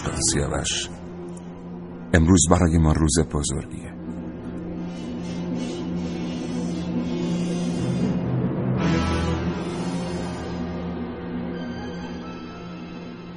[0.00, 0.88] کن سیاوش.
[2.14, 3.92] امروز برای ما روز بزرگیه.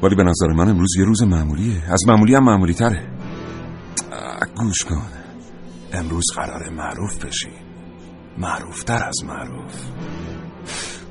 [0.03, 1.93] ولی به نظر من امروز یه روز معمولیه.
[1.93, 3.19] از معمولی هم معمولی تره
[4.55, 5.09] گوش کن.
[5.93, 7.51] امروز قرار معروف بشی.
[8.37, 9.85] معروف تر از معروف.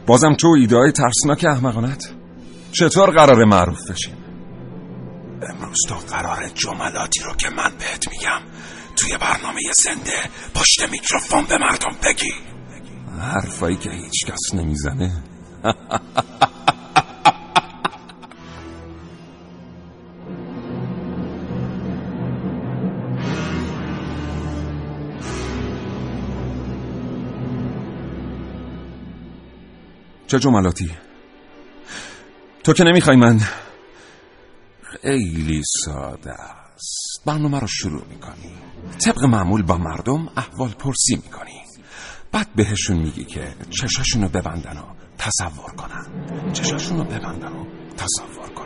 [0.07, 2.13] بازم تو ایده های ترسناک احمقانت.
[2.73, 4.15] چطور قرار معروف بشیم؟
[5.79, 8.41] امروز تو قرار جملاتی رو که من بهت میگم
[8.97, 12.33] توی برنامه زنده پشت میکروفون به مردم بگی
[13.21, 15.23] حرفایی که هیچ کس نمی‌زنه
[30.27, 30.91] چه جملاتی؟
[32.65, 33.41] تو که نمی‌خوای من
[35.03, 37.23] خیلی ساده است.
[37.27, 38.53] برنامه رو شروع می‌کنی.
[38.99, 41.61] طبق معمول با مردم احوال پرسی می‌کنی.
[42.33, 44.83] بعد بهشون میگی که چشاشون رو ببندن و
[45.19, 46.07] تصور کنن.
[46.53, 47.65] چشاشون رو ببندن و
[47.97, 48.58] تصور کنن.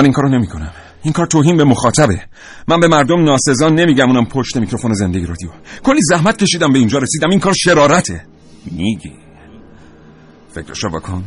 [0.00, 0.72] من این کارو نمی‌کنم.
[1.02, 2.24] این کار توهین به مخاطبه.
[2.68, 5.50] من به مردم ناسزا نمیگم اونم پشت میکروفون زندگی رادیو.
[5.82, 7.30] کلی زحمت کشیدم به اینجا رسیدم.
[7.30, 8.26] این کار شرارته.
[8.66, 9.12] میگی.
[10.54, 11.24] فکرشو بکن.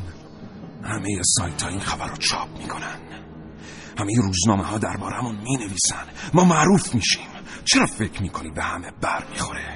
[0.84, 3.00] همه سایت ها این خبر رو چاپ می‌کنن.
[3.98, 7.28] همه روزنامه ها دربارمون می نویسن ما معروف میشیم.
[7.66, 9.76] چرا فکر می‌کنی به همه بر می‌خوره؟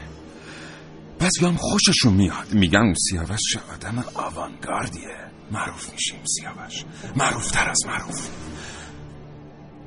[1.20, 2.54] بعضی هم خوششون میاد.
[2.54, 5.18] میگن سیاوش چه آدم آوانگاردیه.
[5.52, 6.86] معروف میشیم سیاوش.
[7.16, 8.30] معروف تر از معروف.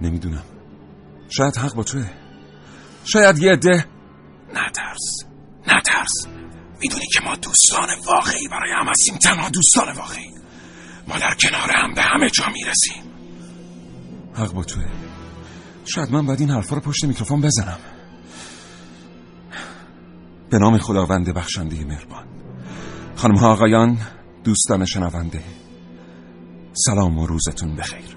[0.00, 0.44] نمی‌دونم.
[1.28, 2.11] شاید حق با توه.
[3.05, 3.84] شاید یه عده
[4.55, 5.25] نترس.
[5.66, 6.27] نترس.
[6.81, 10.31] می‌دونی که ما دوستان واقعی برای هم هستیم تنها دوستان واقعی.
[11.09, 13.03] ما در کنار هم به همه جا می‌رسیم.
[14.34, 14.84] حق با توه.
[15.84, 17.78] شاید من باید این حرفا رو پشت میکروفون بزنم.
[20.50, 22.25] به نام خداوند بخشنده مهربان.
[23.16, 23.99] خانم ها آقایان
[24.44, 25.43] دوستان شنونده.
[26.72, 28.16] سلام و روزتون بخیر.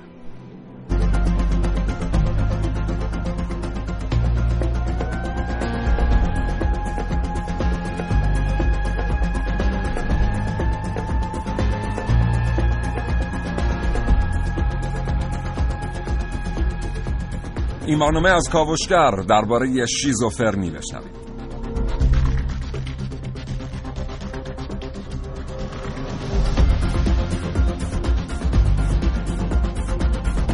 [17.93, 21.23] این برنامه از کاوشگر درباره شیزوفرنی بشنوید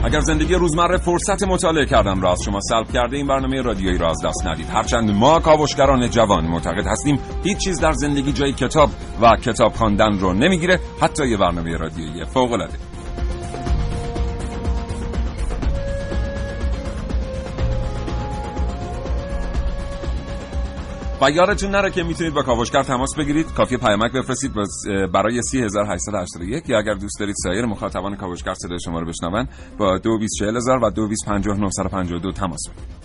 [0.03, 4.09] اگر زندگی روزمره فرصت مطالعه کردن را از شما سلب کرده این برنامه رادیویی را
[4.09, 4.69] از دست ندید.
[4.69, 8.89] هرچند ما کاوشگران جوان معتقد هستیم هیچ چیز در زندگی جای کتاب
[9.21, 12.88] و کتاب خواندن رو نمی‌گیره حتی یه برنامه رادیویی فوق العاده
[21.21, 23.53] و یادتون نره که می‌تونید با کاوشگر تماس بگیرید.
[23.53, 24.51] کافی پیامک بفرستید
[25.13, 29.47] برای 30881 یا اگر دوست دارید سایر مخاطبان کاوشگر صدای شما رو بشنون
[29.77, 32.99] با 224000 و 225952 تماس بگیرید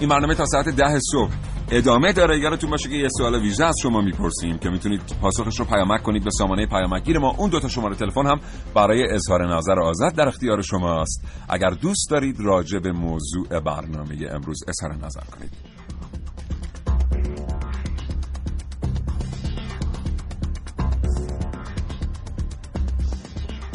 [0.00, 1.32] این برنامه تا ساعت ده صبح
[1.70, 2.38] ادامه داره.
[2.38, 6.24] یادتون باشه که یه سوال ویژه از شما می‌پرسیم که می‌تونید پاسخش رو پیامک کنید
[6.24, 7.34] به سامانه پیامکگیر ما.
[7.38, 8.40] اون دوتا شماره تلفن هم
[8.74, 11.24] برای اظهار نظر آزاد در اختیار شماست.
[11.48, 15.77] اگر دوست دارید راجع به موضوع برنامه امروز اظهار نظر کنید.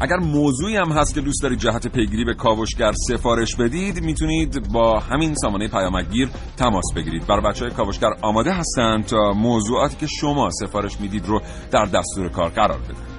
[0.04, 5.00] اگر موضوعی هم هست که دوست دارید جهت پیگیری به کاوشگر سفارش بدید می‌تونید با
[5.00, 7.28] همین سامانه پیامکگیر تماس بگیرید.
[7.28, 11.42] برای بچه های کاوشگر آماده هستند تا موضوعاتی که شما سفارش می‌دید رو
[11.72, 13.14] در دستور کار قرار بدید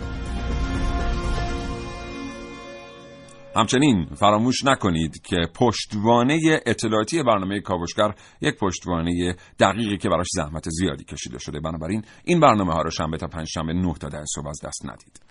[3.56, 11.04] همچنین فراموش نکنید که پشتوانه اطلاعاتی برنامه کاوشگر یک پشتوانه دقیقی که براش زحمت زیادی
[11.04, 11.60] کشیده شده.
[11.60, 14.86] بنابراین این برنامه ها رو شنبه تا پنج شنبه 9 تا 10 صبح از دست
[14.86, 15.23] ندید.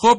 [0.00, 0.18] خب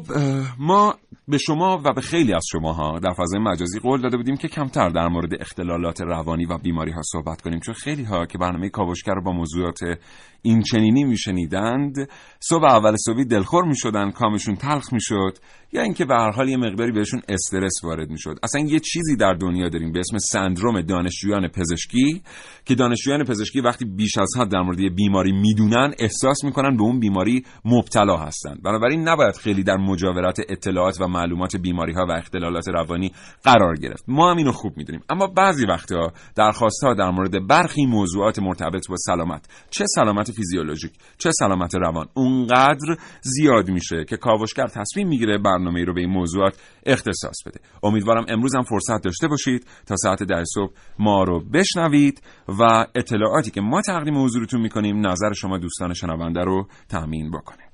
[0.60, 0.96] ما
[1.28, 4.90] به شما و به خیلی از شماها در فضای مجازی قول داده بودیم که کمتر
[4.90, 9.14] در مورد اختلالات روانی و بیماری ها صحبت کنیم چون خیلی ها که برنامه کاوشگر
[9.14, 9.80] رو با موضوعات
[10.42, 11.96] این چنینی میشنیدند.
[12.40, 15.38] صبح اول صبحی دلخور می‌شدن کامشون تلخ می‌شد
[15.72, 18.36] یا اینکه به هر حال یه مقداری بهشون استرس وارد می‌شد.
[18.44, 22.22] اصلا یه چیزی در دنیا داریم به اسم سندروم دانشجویان پزشکی
[22.66, 26.84] که دانشجویان پزشکی وقتی بیش از حد در مورد یه بیماری می‌دونن احساس می‌کنن به
[26.84, 28.56] اون بیماری مبتلا هستن.
[28.64, 33.12] بنابراین نباید خیلی در مجاورت اطلاعات و معلومات بیماری ها و اختلالات روانی
[33.44, 34.04] قرار گرفت.
[34.08, 35.02] ما هم اینو خوب می‌دونیم.
[35.10, 39.50] اما بعضی وقتها درخواست ها در مورد برخی موضوعات مرتبط با سلامت.
[39.70, 40.92] چه سلامت فیزیولوژیک.
[41.18, 42.08] چه سلامت روان.
[42.14, 47.60] اونقدر زیاد میشه که کاوشگر تصمیم می‌گیره برنامه رو به این موضوعات اختصاص بده.
[47.84, 52.22] امیدوارم امروز هم فرصت داشته باشید تا ساعت ده صبح ما رو بشنوید
[52.60, 57.69] و اطلاعاتی که ما تقدیم حضورتون می‌کنیم نظر شما دوستان شنونده رو تأمین بکنه.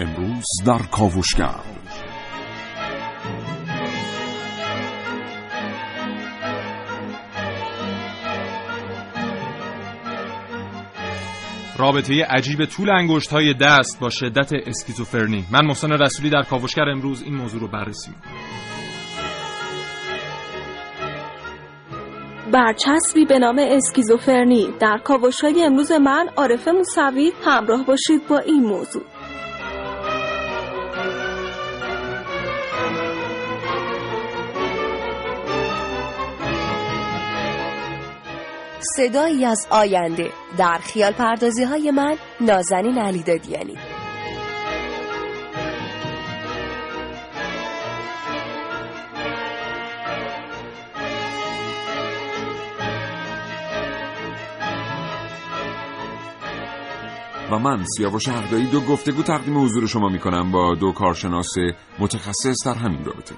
[0.00, 1.60] امروز در کاوشگر.
[11.78, 15.44] رابطه عجیب طول انگشت های دست با شدت اسکیزوفرنی.
[15.52, 18.30] من محسن رسولی در کاوشگر امروز این موضوع رو بررسی می‌کنم.
[22.52, 24.68] برچسبی به نام اسکیزوفرنی.
[24.80, 29.02] در کاوش های امروز من عارف موسوی همراه باشید با این موضوع.
[39.00, 43.74] صدایی از آینده در خیال پردازی های من نازنین علی دادیانی.
[57.50, 61.54] و من سیاوش حقدایی دو گفتگو تقدیم حضور شما می‌کنم با دو کارشناس
[61.98, 63.34] متخصص در همین رابطه.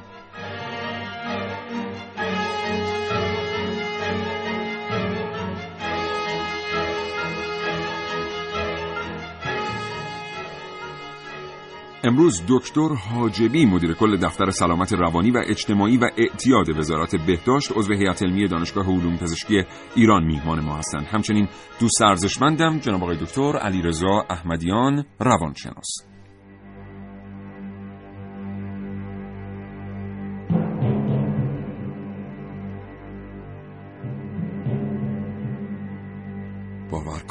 [12.05, 17.95] امروز دکتر حاجبی مدیر کل دفتر سلامت روانی و اجتماعی و اعتیاد وزارت بهداشت عضو
[17.95, 19.65] هیئت علمی دانشگاه علوم پزشکی
[19.95, 21.07] ایران میهمان ما هستند.
[21.07, 21.49] همچنین
[21.81, 26.12] دوست ارزشمندم جناب آقای دکتر علیرضا احمدیان روانشناس.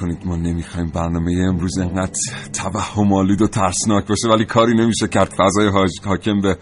[0.01, 2.19] کنید ما نمی‌خوایم برنامه امروز انقدر
[2.53, 5.33] توهم آلود و ترسناک باشه ولی کاری نمیشه کرد.
[5.37, 5.67] فضای
[6.05, 6.57] حاکم به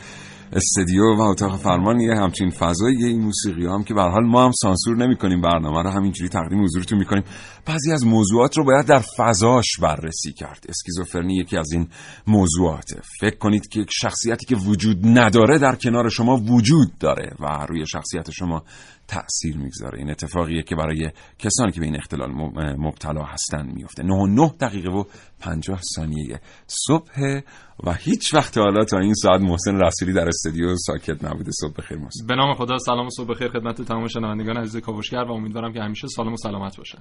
[0.53, 4.51] استدیو و اتاق فرمان یه همچین فضایی این موسیقی هم که به حال ما هم
[4.51, 7.24] سانسور نمی‌کنیم برنامه رو همینجوری تقدیم حضورتون می‌کنیم.
[7.70, 10.66] بعضی از موضوعات رو باید در فضاش بررسی کرد.
[10.70, 11.88] اسکیزوفرنی یکی از این
[12.28, 13.02] موضوعاته.
[13.20, 18.32] فکر کنید که شخصیتی که وجود نداره در کنار شما وجود داره و روی شخصیت
[18.32, 18.64] شما
[19.08, 20.00] تأثیر می‌گذاره.
[20.00, 22.32] این اتفاقیه که برای کسانی که به این اختلال
[22.78, 25.04] مبتلا هستن میفته 9 و 9 دقیقه و
[25.40, 27.42] 50 ثانیه صبح
[27.84, 31.52] و هیچ وقت حالا تا این ساعت محسن رسولی در استودیو ساکت نبوده.
[31.52, 32.28] صبح بخیر محسن.
[32.28, 35.80] به نام خدا سلام و صبح بخیر خدمت تمام شنوندگان عزیز کاوشگر و امیدوارم که
[35.80, 37.00] همیشه سالم و سلامت باشن.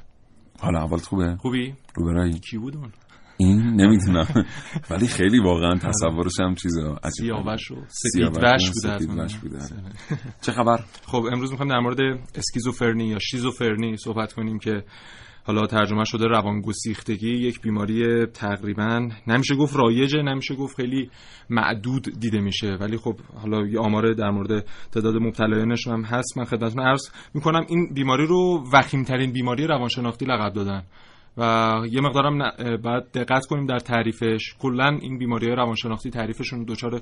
[0.61, 2.93] حالا اولت خوبه؟ خوبی؟ روبرایی؟ کی بود اون؟
[3.37, 4.47] این؟ نمی‌دونم.
[4.91, 9.59] ولی خیلی واقعا تصورش هم چیز عجیب سیاوش و سفیدوش بوده بوده
[10.41, 12.00] چه خبر؟ خب امروز می‌خوایم در مورد
[12.35, 14.85] اسکیزوفرنی یا شیزوفرنی صحبت کنیم که
[15.49, 21.11] حالا ترجمه شده روانگسیختگی یک بیماری تقریبا نمیشه گفت رایجه نمیشه گفت خیلی
[21.50, 22.76] معدود دیده میشه.
[22.81, 26.38] ولی خب حالا یه آماره در مورد تعداد مبتلایانش هم هست.
[26.38, 27.00] من خدمتتون عرض
[27.35, 30.83] می‌کنم این بیماری رو وخیمترین بیماری روانشناختی لقب دادن.
[31.38, 31.42] و
[31.90, 32.38] یه مقدارم
[32.83, 34.54] باید دقت کنیم در تعریفش.
[34.59, 37.00] کلا این بیماری های روانشناختی تعریفشون دچار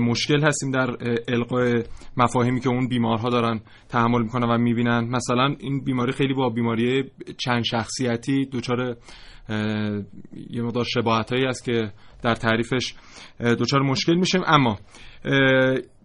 [0.00, 0.96] مشکل هستیم در
[1.28, 1.82] القای
[2.16, 5.08] مفاهیمی که اون بیمارها دارن تحمل می‌کنن و می‌بینن.
[5.10, 7.04] مثلا این بیماری خیلی با بیماری
[7.38, 8.96] چند شخصیتی دچار
[10.50, 12.94] یه مقدار شباهت هایی است که در تعریفش
[13.40, 14.42] دچار مشکل میشیم.
[14.46, 14.78] اما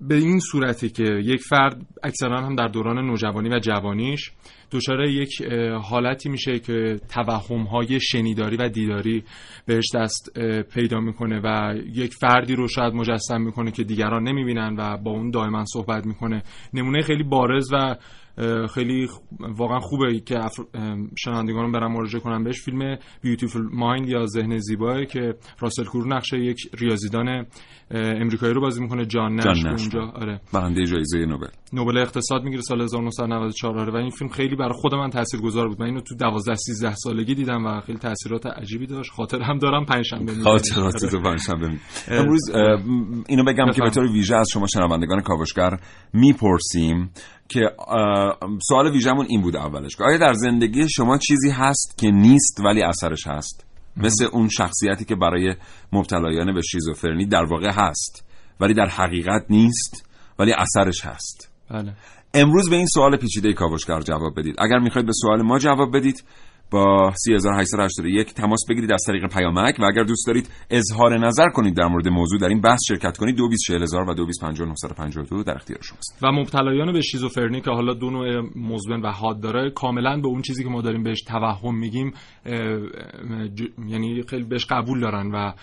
[0.02, 4.32] به این صورتی که یک فرد اکثرا هم در دوران نوجوانی و جوانیش
[4.72, 5.44] دچار یک
[5.82, 9.24] حالتی میشه که توهم های شنیداری و دیداری
[9.66, 10.40] بهش دست
[10.74, 15.32] پیدا می‌کنه و یک فردی رو شاید مجسم می‌کنه که دیگران نمی‌بینن و با اون
[15.32, 16.44] دائما صحبت می‌کنه.
[16.74, 17.96] نمونه خیلی بارز و
[18.74, 19.08] خیلی
[19.40, 20.40] واقعا خوبه که
[21.18, 22.62] شنوندگان برم مراجعه کنم بهش.
[22.62, 27.46] فیلم بیوتیفول مایند یا ذهن زیبایی که راسل کور نقشه یک ریاضیدان
[27.92, 29.06] امریکایی رو بازی می‌کنه.
[29.06, 30.02] جان نش, جان نش اونجا.
[30.02, 30.42] آره.
[30.54, 31.48] برنده جایزه نوبل.
[31.74, 33.94] نوبل اقتصاد می‌گیره سال 1994 آره.
[33.94, 35.80] و این فیلم خیلی برای خود من تاثیرگذار بود.
[35.80, 39.12] من اینو تو 12 13 سالگی دیدم و خیلی تاثیرات عجیبی داشت.
[39.12, 41.70] خاطر هم دارم پنج شنبه خاطرات تو پنج شنبه
[42.08, 42.50] امروز
[43.28, 45.78] اینو بگم که به طور ویژه از شما شنوندگان کاوشگر
[46.14, 47.12] می‌پرسیم.
[47.52, 47.60] که
[48.68, 49.96] سوال ویژمون این بود اولش.
[49.96, 53.66] که آیا در زندگی شما چیزی هست که نیست ولی اثرش هست؟
[53.98, 55.56] مثل اون شخصیتی که برای
[55.94, 58.26] مبتلایان به شیزوفرنی در واقع هست
[58.60, 61.52] ولی در حقیقت نیست ولی اثرش هست.
[61.70, 61.94] بله.
[62.34, 64.56] امروز به این سوال پیچیده کاوشگر جواب بدید.
[64.60, 66.24] اگر می‌خواید به سوال ما جواب بدید
[66.72, 71.88] با 3881 تماس بگیرید از طریق پیامک و اگر دوست دارید اظهار نظر کنید در
[71.88, 76.18] مورد موضوع در این بحث شرکت کنید 224000 و 225952 در اختیار شماست.
[76.22, 80.42] و مبتلایان به شیزوفرنی که حالا دو نوع مزمن و حاد داره کاملا به اون
[80.42, 82.14] چیزی که ما داریم بهش توهم میگیم
[83.88, 85.54] یعنی خیلی بهش قبول دارن و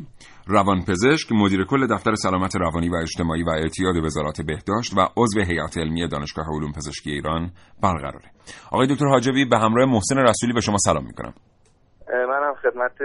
[0.48, 5.78] روانپزشک مدیر کل دفتر سلامت روانی و اجتماعی و اعتیاد وزارت بهداشت و عضو هیئت
[5.78, 7.52] علمی دانشگاه علوم پزشکی ایران
[7.84, 8.32] برقراره.
[8.72, 11.34] آقای دکتر حاجبی به همراه محسن رسولی به شما سلام می‌کنم.
[12.14, 12.98] منم خدمت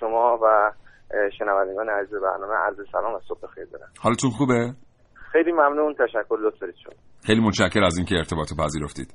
[0.00, 0.72] شما و
[1.38, 3.88] شنوندگان عزیز برنامه عرض سلام و صبح خیر دارم.
[4.00, 4.74] حالتون خوبه؟
[5.34, 6.92] خیلی ممنون تشکر لطف دارید شما.
[7.26, 9.14] خیلی متشکر از اینکه ارتباط پذیرفتید.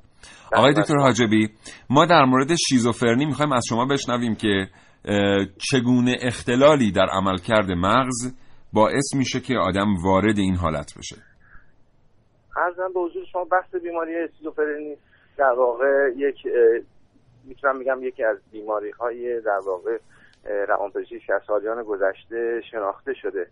[0.55, 1.49] آقای دکتر حاجبی
[1.89, 4.67] ما در مورد شیزوفرنی می‌خوایم از شما بشنویم که
[5.71, 8.35] چگونه اختلالی در عملکرد مغز
[8.73, 11.15] باعث میشه که آدم وارد این حالت بشه.
[12.57, 14.95] ارزم به حضور شما بحث بیماری اسکیزوفرنی
[15.38, 16.35] در واقع یک
[17.43, 19.97] می‌تونم میگم یکی از بیماری های در واقع
[20.67, 23.47] روانپزشکی که از سالیان گذشته شناخته شده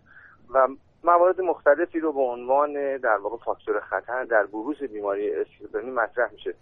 [0.54, 0.68] و
[1.04, 6.54] موارد مختلفی رو به عنوان در واقع فاکتور خطر در بروز بیماری اسکیزوفرنی مطرح میشه.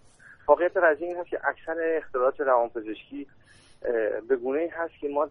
[0.47, 3.27] واقعیت قضیه این هست که اکثر اختلالات روانپزشکی
[4.27, 5.29] به گونه ای هست که ما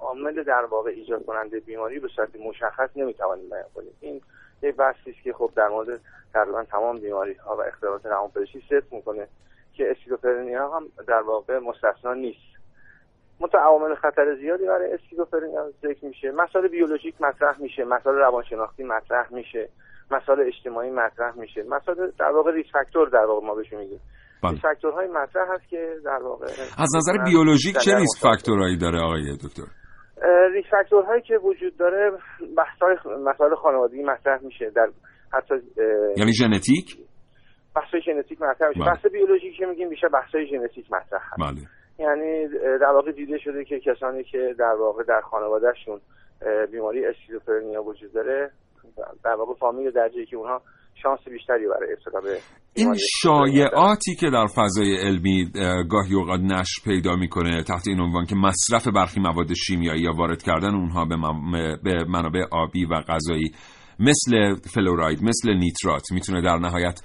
[0.00, 3.92] عامل در واقع ایجاد کننده بیماری به صورت مشخص نمی‌توانیم بیان کنیم.
[4.00, 4.20] این
[4.62, 6.00] یک بحثی است که خب در مورد
[6.32, 9.28] تقریبا تمام بیماری ها و اختلالات روانپزشکی صدق می‌کنه
[9.72, 12.57] که اسکیزوفرنیا هم در واقع مستثنا نیست.
[13.40, 16.30] منتها عوامل خطر زیادی برای اسکیزوفرنیا ذکر میشه.
[16.30, 19.68] مسائل بیولوژیک مطرح میشه مسائل روانشناختی مطرح میشه
[20.10, 21.62] مسائل اجتماعی مطرح میشه.
[21.68, 24.00] مسائل در واقع risk factor در واقع ما بهش میگیم.
[24.42, 24.52] بله.
[24.52, 26.46] risk factor های مطرح هست که در واقع
[26.78, 29.62] از نظر بیولوژیک چه risk factor هایی داره آقای دکتر؟
[30.52, 32.10] risk factor هایی که وجود داره
[32.56, 34.88] بحث‌های مسائل خانوادگی مطرح میشه در
[35.32, 35.54] حتی
[36.16, 36.96] یعنی ژنتیک؟
[37.76, 38.80] بحث‌های ژنتیک مطرح میشه.
[38.80, 38.90] بله.
[38.90, 41.40] بحث بیولوژیک که میگیم بیشتر بحث‌های ژنتیک مطرح هست.
[41.40, 41.77] بله.
[41.98, 42.48] یعنی
[42.80, 46.00] در واقع دیده شده که کسانی که در واقع در خانوادهشون
[46.72, 48.50] بیماری اسکیزوفرنیا وجود داره
[49.24, 50.62] در واقع فامیل درجه که اونها
[51.02, 52.38] شانس بیشتری برای ابتلا به
[52.74, 55.52] این شایعاتی که در فضای علمی
[55.90, 60.42] گاهی اوقات نش پیدا می‌کنه تحت این عنوان که مصرف برخی مواد شیمیایی یا وارد
[60.42, 61.16] کردن اونها به,
[61.84, 63.50] به منابع آبی و غذایی
[64.00, 67.00] مثل فلوراید مثل نیترات می‌تونه در نهایت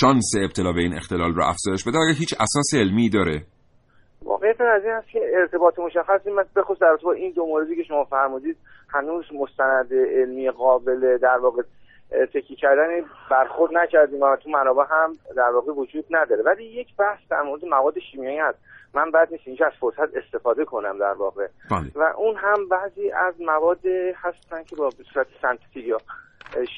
[0.00, 1.98] شانس ابتلا به این اختلال رو افزایش بده.
[1.98, 3.46] آیا هیچ اساس علمی داره
[4.28, 7.82] واقعیت از این هست که ارتباط مشخصی من بخصوص در با این دو موردی که
[7.82, 8.56] شما فرمودید
[8.88, 11.62] هنوز مستند علمی قابل در واقع
[12.34, 16.42] تکی کردن برخورد نکردیم و تو منابع هم در واقع وجود نداره.
[16.42, 18.58] ولی یک بحث در مورد مواد شیمیایی هست.
[18.94, 21.46] من بعد نیست اینجا از فرصت استفاده کنم در واقع.
[21.70, 21.90] بله.
[21.94, 25.98] و اون هم بعضی از مواد هستن که با صورت سنتتیک یا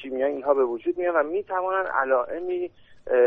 [0.01, 2.71] شیمیایی اینها به وجود میان و می‌توانن علائمی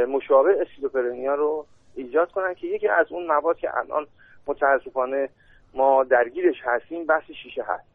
[0.08, 1.66] مشابه اسکیزوفرنیا رو
[1.96, 4.06] ایجاد کنن که یکی از اون مواد که الان
[4.46, 5.28] متاسفانه
[5.74, 7.94] ما درگیرش هستیم بحث شیشه هست.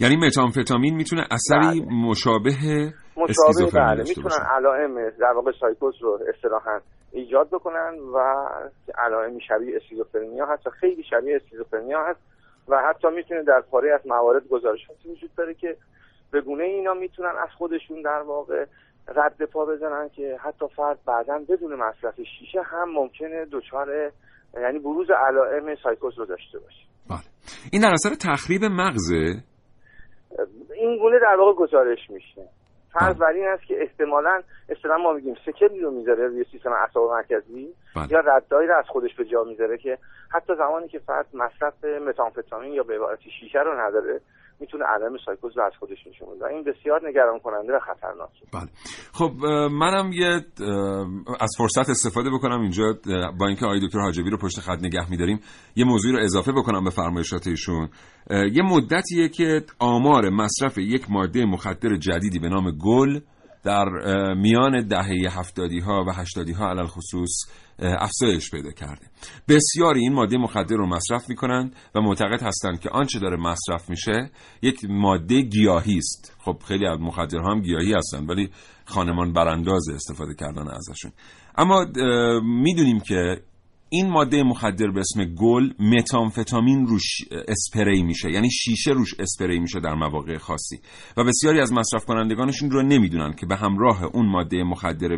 [0.00, 2.08] یعنی متامفتامین می‌تونه اثری بله.
[2.08, 2.50] مشابه
[3.16, 4.02] مشابه بله.
[4.08, 6.80] می‌تونن علائم در واقع سایکوز رو اصطلاحا
[7.12, 8.18] ایجاد بکنن و
[8.98, 12.20] علائم شبیه اسکیزوفرنیا حتی خیلی شبیه اسکیزوفرنیا هست
[12.68, 15.76] و حتی می‌تونه در پاره از موارد گزارشاتی وجود داره که
[16.30, 18.64] به گونه اینا می‌تونن از خودشون در واقع
[19.08, 24.12] رد پا بزنن که حتی فرد بعدا بدون مصرف شیشه هم ممکنه دچار
[24.54, 27.18] یعنی بروز علائم سایکوز رو داشته باشه بله
[27.72, 29.42] این در اثر تخریب مغزه
[30.74, 32.42] این گونه در واقع گزارش میشه
[32.92, 33.18] فرض بله.
[33.18, 37.74] بر این است که احتمالا اصطلاحا ما میگیم سکلی رو می‌ذاره روی سیستم اعصاب مرکزی
[37.96, 38.06] بله.
[38.10, 39.98] یا ردایی رو از خودش به جا می‌ذاره که
[40.30, 44.20] حتی زمانی که فرد مصرف متامفتامین یا به عبارتی شیشه رو نداره
[44.60, 46.46] می‌تونه علائم سایکوز رو از خودش نشون بده.
[46.46, 48.68] این بسیار نگران کننده و خطرناکه بله.
[49.12, 49.32] خب
[49.72, 50.30] منم یه
[51.40, 52.84] از فرصت استفاده بکنم اینجا
[53.38, 55.40] با اینکه آقای دکتر حاجبی رو پشت خط نگه میداریم
[55.76, 57.88] یه موضوعی رو اضافه بکنم به فرمایشات ایشون.
[58.30, 63.20] یه مدتیه که آمار مصرف یک ماده مخدر جدیدی به نام گل
[63.64, 63.84] در
[64.34, 67.30] میان دهه هفتادی ها و هشتادی ها علل خصوص
[67.78, 69.06] افزایش پیدا کرده.
[69.48, 74.30] بسیاری این ماده مخدر رو مصرف می‌کنند و معتقد هستند که آنچه داره مصرف میشه
[74.62, 76.36] یک ماده گیاهی است.
[76.38, 78.50] خب خیلی از مخدرها هم گیاهی هستن ولی
[78.84, 81.12] خانمان برانداز استفاده کردن ازشون.
[81.58, 81.86] اما
[82.42, 83.42] می‌دونیم که
[83.88, 87.02] این ماده مخدر به اسم گل متامفتامین روش
[87.48, 88.30] اسپری میشه.
[88.30, 90.80] یعنی شیشه روش اسپری میشه در مواقع خاصی.
[91.16, 95.08] و بسیاری از مصرف کنندگانشون رو نمی‌دونن که به همراه اون ماده مخدر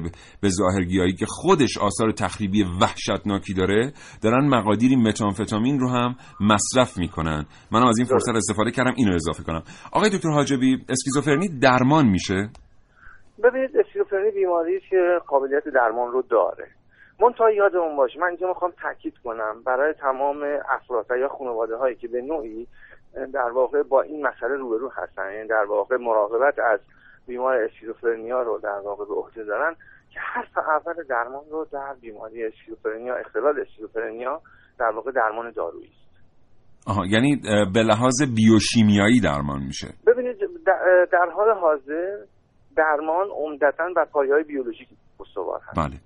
[0.42, 6.98] به- ظاهر گیاهی که خودش آثار تخریبی وحشتناکی داره دارن مقادیری متامفتامین رو هم مصرف
[6.98, 7.46] می‌کنن.
[7.70, 9.62] منم از این فرصت استفاده کردم اینو اضافه کنم.
[9.92, 12.50] آقای دکتر حاجبی اسکیزوفرنی درمان میشه؟
[13.44, 14.96] ببینید اسکیزوفرنی بیماری که
[15.26, 16.77] قابلیت درمان رو داره.
[17.20, 18.20] منتها یادمون باشه.
[18.20, 22.66] من اینجا می‌خوام تاکید کنم برای تمام افراد و یا خانواده هایی که به نوعی
[23.34, 26.80] در واقع با این مسئله روبرو هستن یعنی در واقع مراقبت از
[27.26, 29.74] بیمار اسکیزوفرنیا رو در واقع به عهده دارن
[30.12, 34.40] که حرف اول درمان رو در بیماری اسکیزوفرنیا اختلال اسکیزوفرنیا
[34.78, 36.08] در واقع درمان دارویی است.
[36.86, 37.36] آها یعنی
[37.74, 39.88] به لحاظ بیوشیمیایی درمان میشه.
[40.06, 40.36] ببینید
[41.12, 42.16] در- حال حاضر
[42.76, 44.88] درمان عمدتا بر پایه های بیولوژیک
[45.20, 45.78] استوار هست.
[45.78, 45.96] بله.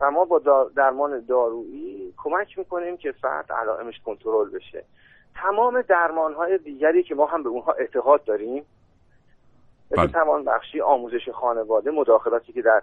[0.00, 4.84] و ما با درمان دارویی کمک می‌کنیم که فرد علائمش کنترل بشه
[5.34, 8.66] تمام درمان های دیگری که ما هم به اونها اعتقاد داریم
[9.90, 10.12] مثل بله.
[10.12, 12.82] توان بخشی آموزش خانواده مداخلاتی که در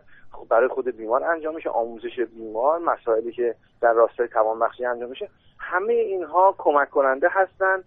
[0.49, 5.29] برای خود بیمار انجام میشه آموزش بیمار مسائلی که در راستای توان بخشی انجام میشه
[5.59, 7.83] همه اینها کمک کننده هستند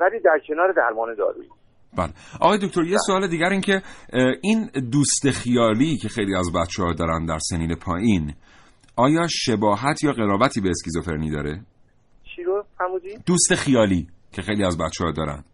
[0.00, 1.50] ولی در کنار درمان دارویی
[1.98, 3.82] بله آقای دکتر یه سوال دیگر این که
[4.42, 8.34] این دوست خیالی که خیلی از بچه ها دارن در سنین پایین
[8.96, 11.60] آیا شباهت یا قرابتی به اسکیزوفرنی داره؟
[12.36, 12.64] چی رو؟
[13.26, 15.44] دوست خیالی که خیلی از بچه ها دارن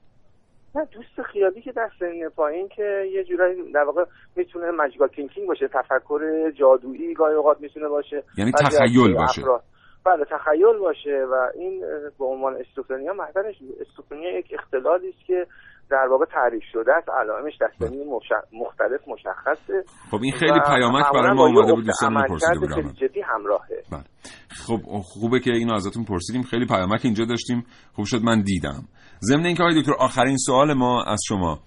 [0.74, 4.04] نه دوست خیالی که در سنین پایین که یه جورایی در واقع
[4.36, 9.40] می‌تونه ماجیکال تینکینگ باشه تفکر جادویی گاهی اوقات می‌تونه باشه یعنی تخیل باشه.
[9.40, 9.62] افراد-
[10.04, 11.80] بله تخیل باشه و این
[12.18, 15.46] به عنوان استوفنیا محورش استوفنیا یک اختلالی است که
[15.90, 17.08] در واقع تعریف شده است.
[17.20, 19.84] علائمش در سنین مش- مختلف مشخصه.
[20.10, 23.82] خب این خیلی پیامک برای ما اومده بود دوستان پرسیده بودم جدی همراهه.
[23.92, 24.04] بله.
[24.48, 26.42] خب خوبه که اینو ازتون پرسیدیم.
[26.42, 27.66] خیلی پیامک اینجا داشتیم.
[27.92, 28.88] خوب شد من دیدم.
[29.20, 31.58] ضمن اینکه آقای دکتر آخرین سوال ما از شما.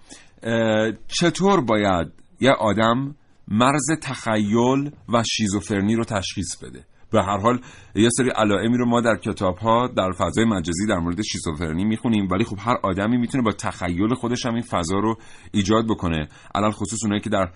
[1.20, 3.14] چطور باید یه آدم
[3.48, 7.58] مرز تخیل و شیزوفرنی رو تشخیص بده؟ به هر حال
[7.94, 12.28] یه سری علائمی رو ما در کتاب ها در فضای مجازی در مورد شیزوفرنی می‌خونیم
[12.30, 15.16] ولی خب هر آدمی می‌تونه با تخیل خودش هم این فضا رو
[15.52, 16.28] ایجاد بکنه.
[16.54, 17.48] علل خصوص اونایی که در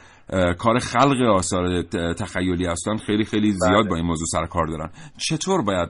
[0.59, 1.83] کار خلق آثار
[2.19, 3.91] تخیلی هستن خیلی خیلی زیاد بله.
[3.91, 4.91] با این موضوع سر کار دارن.
[5.19, 5.89] چطور باید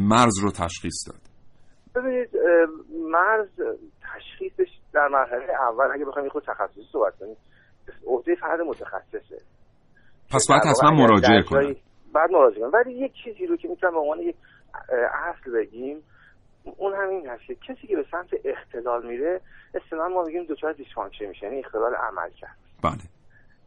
[0.00, 1.20] مرز رو تشخیص داد؟
[1.96, 2.28] ببینید
[3.12, 3.48] مرز
[4.14, 7.36] تشخیصش در مرحله اول اگه بخوایم خود تخصصی صحبت کنیم
[8.06, 9.38] عهده فرد متخصصه.
[10.30, 11.74] پس باید حتما مراجعه کنن
[12.14, 14.36] بعد مراجعه کنن ولی یک چیزی رو که می‌تونم به عنوان یک
[15.14, 16.02] اصل بگیم
[16.76, 19.40] اون همین هست که کسی که به سمت اختلال میره
[19.74, 22.56] اصطلاحا ما میگیم دچار dysfunction میشه یعنی اختلال عمل کرد.
[22.82, 23.02] بله.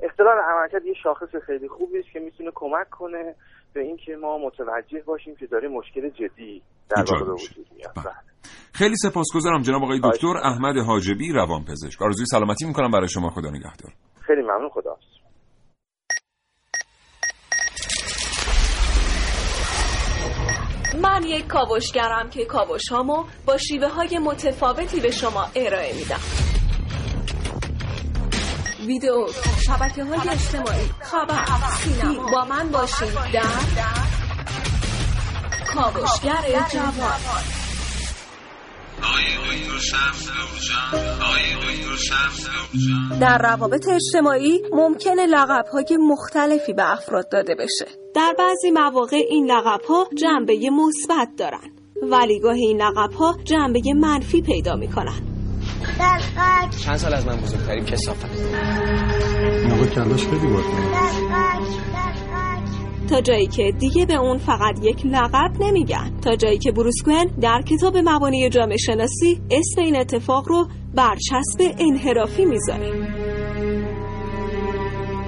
[0.04, 3.36] اختلال عملکرد یه شاخص خیلی خوبی است که می‌تونه کمک کنه
[3.74, 7.34] به اینکه ما متوجه باشیم که داره مشکل جدی در واقع.
[7.34, 7.92] وجود میاد.
[7.96, 8.06] بله.
[8.06, 8.14] بله.
[8.74, 12.02] خیلی سپاسگزارم جناب آقای دکتر احمد حاجبی روانپزشک.
[12.02, 13.30] آرزوی سلامتی می‌کنم برای شما.
[13.30, 13.92] خدا نگهدار.
[14.22, 14.70] خیلی ممنون.
[14.70, 14.98] خدا
[21.02, 26.20] من یک کاوشگرم که کاوشهامو با شیوه های متفاوتی به شما ارائه میدم.
[28.86, 29.28] ویدیو
[29.66, 31.46] شبکه های اجتماعی خبر
[31.84, 32.32] سینما.
[32.32, 33.42] با من باشید در
[35.74, 37.57] کاوشگر جوان.
[43.22, 47.86] در روابط اجتماعی ممکنه لقب های مختلفی به افراد داده بشه.
[48.16, 51.72] در بعضی مواقع این لقب ها جنبه مثبت دارن
[52.12, 55.22] ولی گاهی این لقب ها جنبه منفی پیدا می‌کنن.
[56.86, 58.26] چند سال از من بزرگتری کسافت؟
[59.70, 60.64] موقع کلاش خیلی بود
[63.10, 66.12] تا جایی که دیگه به اون فقط یک لقب نمیگن.
[66.24, 71.76] تا جایی که بروس کوئن در کتاب مبانی جامعه شناسی اسم این اتفاق رو برچسب
[71.80, 72.92] انحرافی می‌ذاره.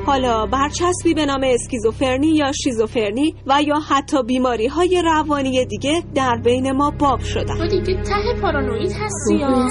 [0.05, 6.41] حالا برچسبی به نام اسکیزوفرنی یا شیزوفرنی و یا حتی بیماری های روانی دیگه در
[6.43, 7.57] بین ما باب شدن.
[7.57, 9.69] تو دیگه ته پارانوید هستی یا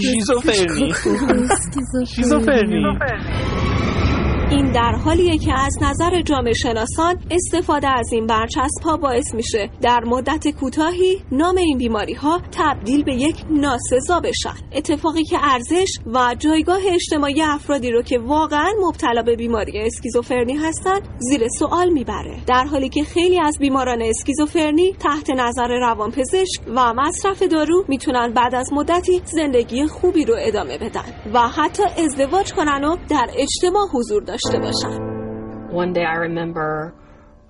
[0.00, 0.92] شیزوفرنی.
[2.06, 2.82] شیزوفرنی.
[4.54, 9.70] این در حالیه که از نظر جامعه شناسان استفاده از این برچسب ها باعث میشه.
[9.82, 14.54] در مدت کوتاهی نام این بیماری ها تبدیل به یک ناسزا بشن.
[14.72, 21.00] اتفاقی که ارزش و جایگاه اجتماعی افرادی رو که واقعا مبتلا به بیماری اسکیزوفرنی هستن
[21.18, 22.36] زیر سوال می‌بره.
[22.46, 28.54] در حالی که خیلی از بیماران اسکیزوفرنی تحت نظر روانپزشک و مصرف دارو می‌تونن بعد
[28.54, 34.22] از مدتی زندگی خوبی رو ادامه بدن و حتی ازدواج کنن و در اجتماع حضور
[34.22, 35.19] داشته باشن
[35.71, 36.93] One day I remember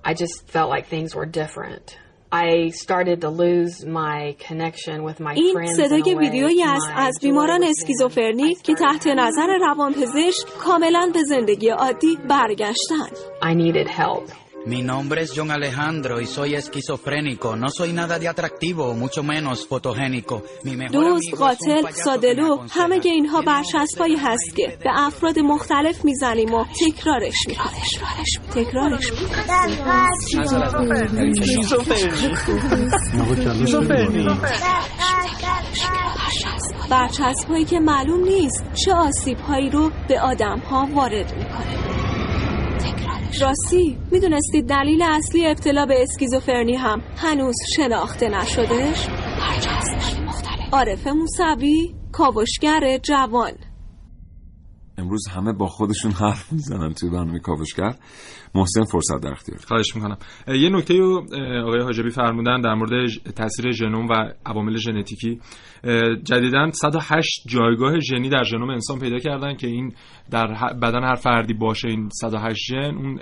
[0.04, 1.86] I just felt like things were different.
[2.32, 6.18] I started to lose my connection with my این friends in a صدای way.
[6.18, 9.16] ویدیویی است My از joy بیماران was in- اسکیزوفرنی I که started تحت to have
[9.18, 13.06] نظر روانپزشک کاملا به زندگی عادی برگشتن
[13.42, 14.30] I needed help.
[14.67, 17.55] Mi nombre es John Alejandro y soy esquizofrénico.
[17.55, 20.41] No soy nada de atractivo, mucho menos fotogénico.
[20.63, 22.77] Mi mejor دوست amigo es un قاتل payaso que me سادلو aconseja.
[22.77, 27.83] همه اینها es هست که به افراد مختلف می‌زنیم و تکرارش می‌کنیم
[28.55, 29.35] تکرارش می‌کنیم
[36.89, 41.84] برچسب هایی که معلوم نیست چه آسیب هایی رو به آدم ها وارد می‌کنه
[43.41, 49.07] راستی می‌دونستید دلیل اصلی ابتلا به اسکیزوفرنی هم هنوز شناخته نشدهش؟
[50.71, 53.53] عارف موسوی کاوشگر جوان.
[54.97, 57.95] امروز همه با خودشون حرف می‌زنن توی برنامه کاوشگر.
[58.55, 59.59] محسن فرصت در اختیار.
[59.67, 60.17] خواهش می‌کنم.
[60.47, 61.25] یه نکته رو
[61.63, 64.13] آقای حاجبی فرمودن در مورد تاثیر ژنوم و
[64.45, 65.39] عوامل ژنتیکی.
[66.23, 69.93] جدیدا 108 جایگاه ژنی در ژنوم انسان پیدا کردن که این
[70.31, 70.47] در
[70.81, 73.19] بدن هر فردی باشه این 108 ژن اون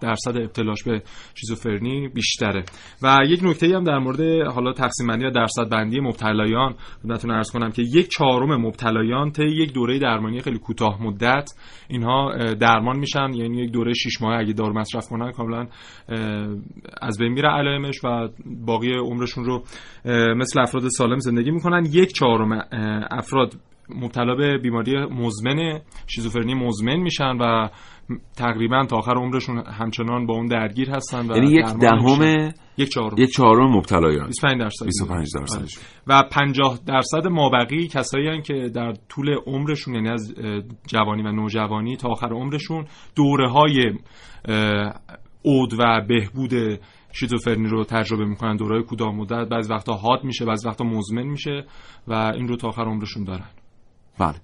[0.00, 1.02] درصد ابتلاش به
[1.34, 2.64] شیزوفرنی بیشتره.
[3.02, 4.20] و یک نکته هم در مورد
[4.54, 9.46] حالا تقسیم بندی و درصد بندی مبتلایان خدمتتون عرض کنم که یک چهارم مبتلایان طی
[9.46, 11.50] یک دوره درمانی خیلی کوتاه مدت
[11.88, 15.66] اینها درمان میشن یعنی یک دوره 6 ماه اگه مصرف کنن کاملا
[17.02, 18.28] از بین میره علائمش و
[18.66, 19.62] باقی عمرشون رو
[20.34, 21.84] مثل افراد سالم زندگی می‌کنن.
[21.84, 22.52] یک چهارم
[23.10, 23.54] افراد
[23.88, 27.68] مبتلا به بیماری مزمن شیزوفرنی مزمن میشن و
[28.36, 32.52] تقریبا تا آخر عمرشون همچنان با اون درگیر هستن و یعنی یک دهم.
[32.76, 35.56] یک چهارم یک چهارم مبتلایان 25 درصد 25 درصد.
[35.56, 35.66] آره.
[36.06, 40.34] و 50 درصد مابقی کسایی هستن که در طول عمرشون یعنی از
[40.86, 42.86] جوانی و نوجوانی تا آخر عمرشون
[43.16, 43.92] دوره های
[45.44, 46.80] عود و بهبود
[47.12, 51.64] شیزوفرنی رو تجربه می‌کنن دوره کوتاه مدت بعضی وقتا حاد میشه بعضی وقتا مزمن میشه
[52.08, 53.48] و این رو تا آخر عمرشون دارن
[54.18, 54.34] بله.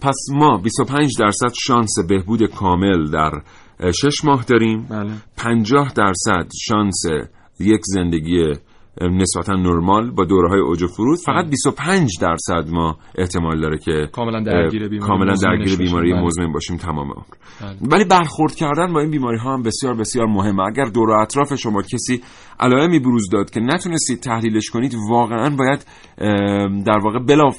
[0.00, 3.42] پس ما 25 درصد شانس بهبود کامل در
[3.92, 4.86] 6 ماه داریم.
[4.90, 5.10] بله.
[5.36, 7.02] 50 درصد شانس
[7.60, 8.52] یک زندگی
[9.00, 14.08] نسبتا نرمال با دوره های اوج و فرود فقط 25 درصد ما احتمال داره که
[14.12, 15.78] کاملا درگیر بیماری کاملا درگیر.
[15.78, 16.22] بیماری بله.
[16.22, 17.24] مزمن باشیم تمام عمر
[17.60, 17.76] بله.
[17.92, 21.54] ولی برخورد کردن با این بیماری ها هم بسیار بسیار مهمه اگر دور و اطراف
[21.54, 22.22] شما کسی
[22.60, 25.84] علائمی بروز داد که نتونستید تحلیلش کنید واقعا باید
[26.84, 27.50] در واقع بلا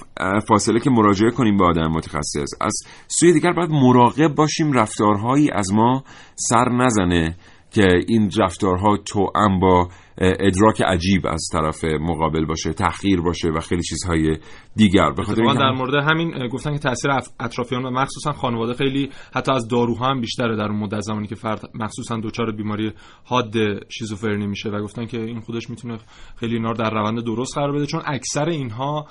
[0.48, 2.74] فاصله که مراجعه کنیم به آدم متخصص از
[3.08, 6.04] سوی دیگر باید مراقب باشیم رفتارهایی از ما
[6.36, 7.36] سر نزنه
[7.72, 9.90] که این رفتارها توأم با
[10.22, 14.38] ادراک عجیب از طرف مقابل باشه تحقیر باشه و خیلی چیزهای
[14.76, 15.12] دیگر.
[15.12, 18.74] به خاطر اتفاقا اینکه در مورد همین گفتن که تاثیر اف- اطرافیان و مخصوصا خانواده
[18.74, 22.92] خیلی حتی از داروها هم بیشتره در اون مدت زمانی که فرد مخصوصا دچار بیماری
[23.26, 23.54] حاد
[23.90, 25.98] شیزوفرنی میشه و گفتن که این خودش می‌تونه
[26.36, 27.86] خیلی اینا در روند درست قرار بده.
[27.86, 29.08] چون اکثر اینها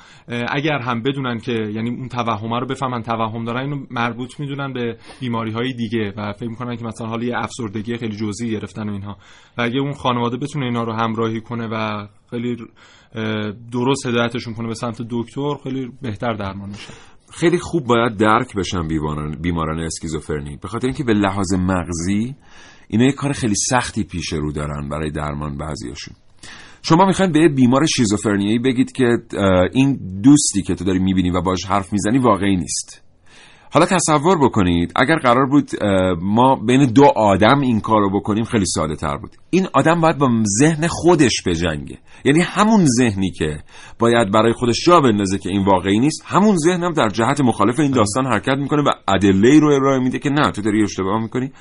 [0.49, 4.99] اگر هم بدونن که یعنی اون توهمه رو بفهمن توهم دارن اینو مربوط می‌دونن به
[5.21, 8.93] بیماری های دیگه و فکر می‌کنن که مثلا حالا یه افسردگی خیلی جزئی گرفتن و
[8.93, 9.17] اینها.
[9.59, 12.57] و اگه اون خانواده بتونه اینا رو همراهی کنه و خیلی
[13.73, 16.93] درست هدایتشون کنه به سمت دکتر خیلی بهتر درمان میشه.
[17.33, 20.57] خیلی خوب باید درک بشن بیماران, بیماران اسکیزوفرنی.
[20.57, 22.35] به خاطر اینکه به لحاظ مغزی
[22.89, 26.15] اینا یه کار خیلی سختی پیش رو دارن برای درمان بعضیاشون.
[26.83, 29.19] شما می‌خواین به بیمار شیزوفرنیایی بگید که
[29.73, 33.08] این دوستی که تو داری می‌بینی و باش حرف می‌زنی واقعی نیست.
[33.73, 35.71] حالا تصور بکنید اگر قرار بود
[36.23, 39.31] ما بین دو آدم این کار رو بکنیم خیلی ساده تر بود.
[39.51, 40.29] این آدم باید با
[40.61, 43.59] ذهن خودش بجنگه یعنی همون ذهنی که
[43.99, 47.91] باید برای خودش جا بندازه که این واقعی نیست همون ذهنم در جهت مخالف این
[47.91, 51.53] داستان حرکت می‌کنه و ادله رو ارائه میده که نه تو داری اشتباه می‌کنی.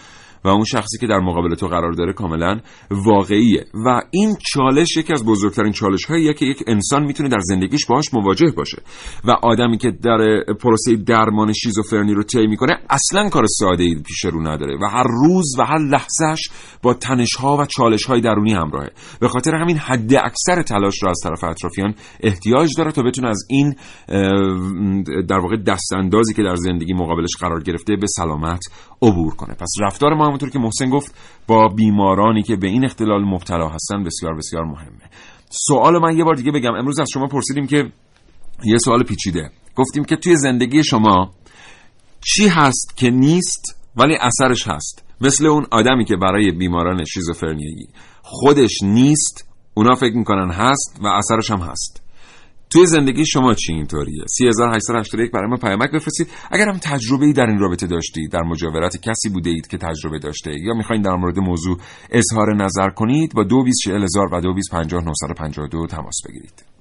[0.43, 2.60] و اون شخصی که در مقابل تو قرار داره کاملا
[2.91, 3.65] واقعیه.
[3.86, 8.13] و این چالش یکی از بزرگترین چالش هاییه که یک انسان می‌تونه در زندگیش باهاش
[8.13, 8.82] مواجه باشه.
[9.26, 14.26] و آدمی که در پروسه درمان شیزوفرنی رو طی می‌کنه اصلا کار ساده ای پیش
[14.26, 14.78] رو نداره.
[14.82, 16.50] و هر روز و هر لحظهش
[16.82, 18.89] با تنش ها و چالش های درونی همراهه.
[19.19, 23.45] به خاطر همین حد اکثر تلاش رو از طرف اطرافیان احتیاج داره تا بتونه از
[23.50, 23.76] این
[25.28, 28.60] در واقع دست اندازی که در زندگی مقابلش قرار گرفته به سلامت
[29.02, 29.54] عبور کنه.
[29.54, 31.15] پس رفتار ما همونطور که محسن گفت
[31.47, 35.09] با بیمارانی که به این اختلال مبتلا هستن بسیار بسیار مهمه.
[35.49, 36.73] سوال من یه بار دیگه بگم.
[36.73, 37.91] امروز از شما پرسیدیم که
[38.63, 39.51] یه سوال پیچیده.
[39.75, 41.31] گفتیم که توی زندگی شما
[42.21, 47.87] چی هست که نیست ولی اثرش هست؟ مثل اون آدمی که برای بیماران شیزوفرنیایی
[48.21, 52.07] خودش نیست اونا فکر می‌کنن هست و اثرش هم هست.
[52.69, 56.27] توی زندگی شما چی اینطوریه؟ 3881 برای ما پیامک بفرستید.
[56.51, 60.19] اگر هم تجربه ای در این رابطه داشتید در مجاورت کسی بوده اید که تجربه
[60.19, 61.77] داشته یا می‌خواین در مورد موضوع
[62.12, 66.76] اظهار نظر کنید با 224000 و 225952 تماس بگیرید.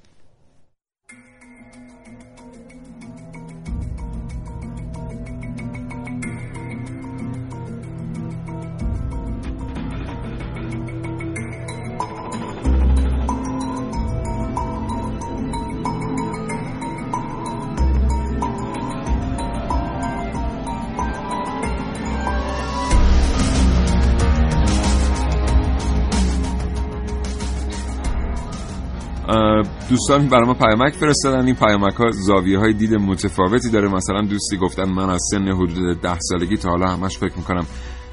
[29.97, 31.45] دوستان برای ما پیامک فرستادن.
[31.45, 33.87] این پیامک ها زاویه های دید متفاوتی داره.
[33.87, 37.65] مثلا دوستی گفتن من از سن حدود ده سالگی تا حالا همش فکر می‌کنم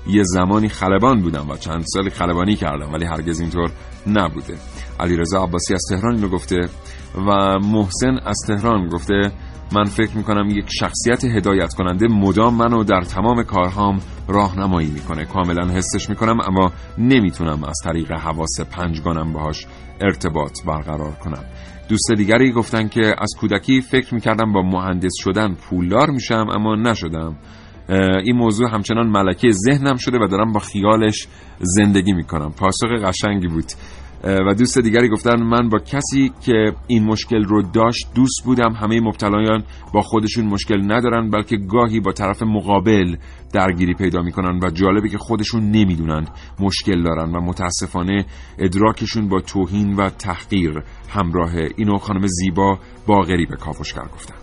[0.07, 3.71] یه زمانی خلبان بودم و چند سالی خلبانی کردم ولی هرگز اینطور
[4.07, 4.55] نبوده.
[5.01, 6.69] علیرضا عباسی از تهران اینو گفته
[7.27, 9.33] و محسن از تهران گفته
[9.75, 15.25] من فکر می‌کنم یک شخصیت هدایت کننده مدام منو در تمام کارهام راهنمایی می‌کنه.
[15.25, 19.67] کاملا حسش می‌کنم اما نمی‌تونم از طریق حواس پنجگانم باهاش
[20.01, 21.45] ارتباط برقرار کنم.
[21.89, 27.37] دوست دیگری گفتن که از کودکی فکر می‌کردم با مهندس شدن پولدار میشم اما نشدم.
[28.25, 32.53] این موضوع همچنان ملکه ذهنم شده و دارم با خیالش زندگی می‌کنم.
[32.53, 33.65] پاسخ قشنگی بود.
[34.27, 38.73] و دوست دیگری گفتن من با کسی که این مشکل رو داشت دوست بودم.
[38.73, 43.17] همه مبتلایان با خودشون مشکل ندارن بلکه گاهی با طرف مقابل
[43.53, 46.27] درگیری پیدا می‌کنن و جالبه که خودشون نمی‌دونن
[46.61, 48.25] مشکل دارن و متاسفانه
[48.59, 54.35] ادراکشون با توهین و تحقیر همراهه اینو خانم زیبا باغری به کاوشگر گفتن.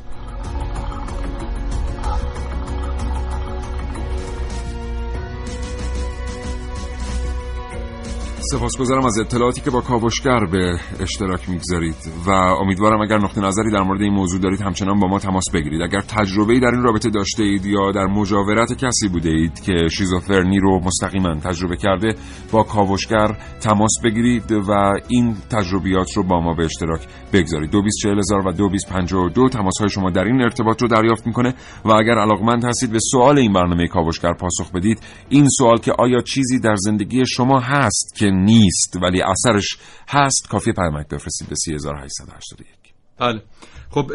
[8.51, 13.81] سپاسگزارم از اطلاعاتی که با کاوشگر به اشتراک می‌گذارید و امیدوارم اگر نقطه نظری در
[13.81, 15.81] مورد این موضوع دارید همچنان با ما تماس بگیرید.
[15.81, 20.59] اگر تجربه‌ای در این رابطه داشته اید یا در مجاورت کسی بوده اید که شیزوفرنی
[20.59, 22.15] رو مستقیما تجربه کرده
[22.51, 27.01] با کاوشگر تماس بگیرید و این تجربیات رو با ما به اشتراک
[27.33, 27.71] بگذارید.
[27.71, 31.53] 224000 و 2252 تماس های شما در این ارتباط رو دریافت می‌کنه
[31.85, 36.21] و اگر علاقمند هستید به سوال این برنامه کاوشگر پاسخ بدید این سوال که آیا
[36.21, 39.77] چیزی در زندگی شما هست که نیست ولی اثرش
[40.09, 40.47] هست.
[40.49, 42.81] کافی پیامک بفرستید به 3881
[43.19, 43.41] بله.
[43.89, 44.11] خب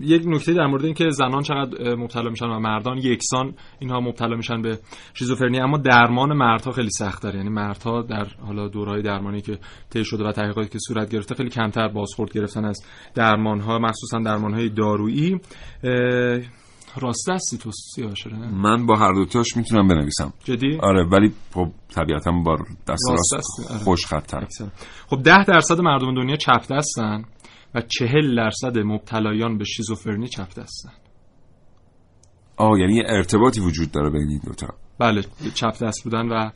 [0.00, 4.62] یک نکته در مورد اینکه زنان چقدر مبتلا میشن و مردان یکسان اینها مبتلا میشن
[4.62, 4.78] به
[5.14, 7.36] شیزوفرنی اما درمان مردها خیلی سخت داره.
[7.36, 9.58] یعنی مردها در حالا دورهای درمانی که
[9.90, 12.78] طی شده و تحقیقاتی که صورت گرفته خیلی کمتر بازخورد گرفتن از
[13.14, 15.40] درمان ها مخصوصا درمان های دارویی
[17.00, 20.32] راست هستی تو سیاه نه؟ من با هر دوتاش می‌تونم بنویسم.
[20.44, 22.56] جدی؟ آره ولی خب طبیعتا با
[22.88, 23.78] دست راست, آره.
[23.78, 24.46] خوش خطر
[25.10, 27.24] خب ده درصد مردم دنیا چپ دستن
[27.74, 30.92] و چهل درصد مبتلایان به شیزوفرنی چپ دستن
[32.56, 34.66] آه یعنی ارتباطی وجود داره بین این دوتا.
[34.98, 35.22] بله
[35.54, 36.50] چپ دست بودن و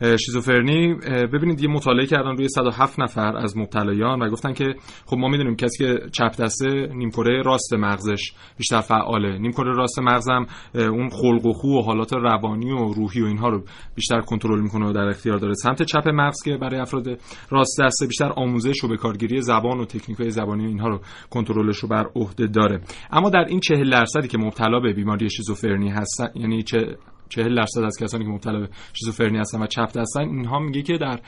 [0.00, 0.94] شیزوفرنی
[1.32, 4.74] ببینید یه مطالعه کردن روی 107 نفر از مبتلایان و گفتن که
[5.06, 9.38] خب ما می‌دونیم کسی که چپ دسته نیمکره راست مغزش بیشتر فعاله.
[9.38, 13.64] نیمکره راست مغزم اون خلق و خو و حالات روانی و روحی و اینها رو
[13.94, 15.54] بیشتر کنترل می‌کنه و در اختیار داره.
[15.54, 17.08] سمت چپ مغز که برای افراد
[17.50, 21.00] راست دسته بیشتر آموزش و به کارگیری زبان و تکنیک‌های زبانی و اینها رو
[21.30, 22.80] کنترلش رو بر عهده داره.
[23.10, 26.96] اما در این 40 درصدی که مبتلا به بیماری شیزوفرنی هستن یعنی چه
[27.34, 30.98] 40 درصد از کسانی که مبتلا به شیزوفرنی هستن و چپ هستن اینها میگه که
[30.98, 31.20] در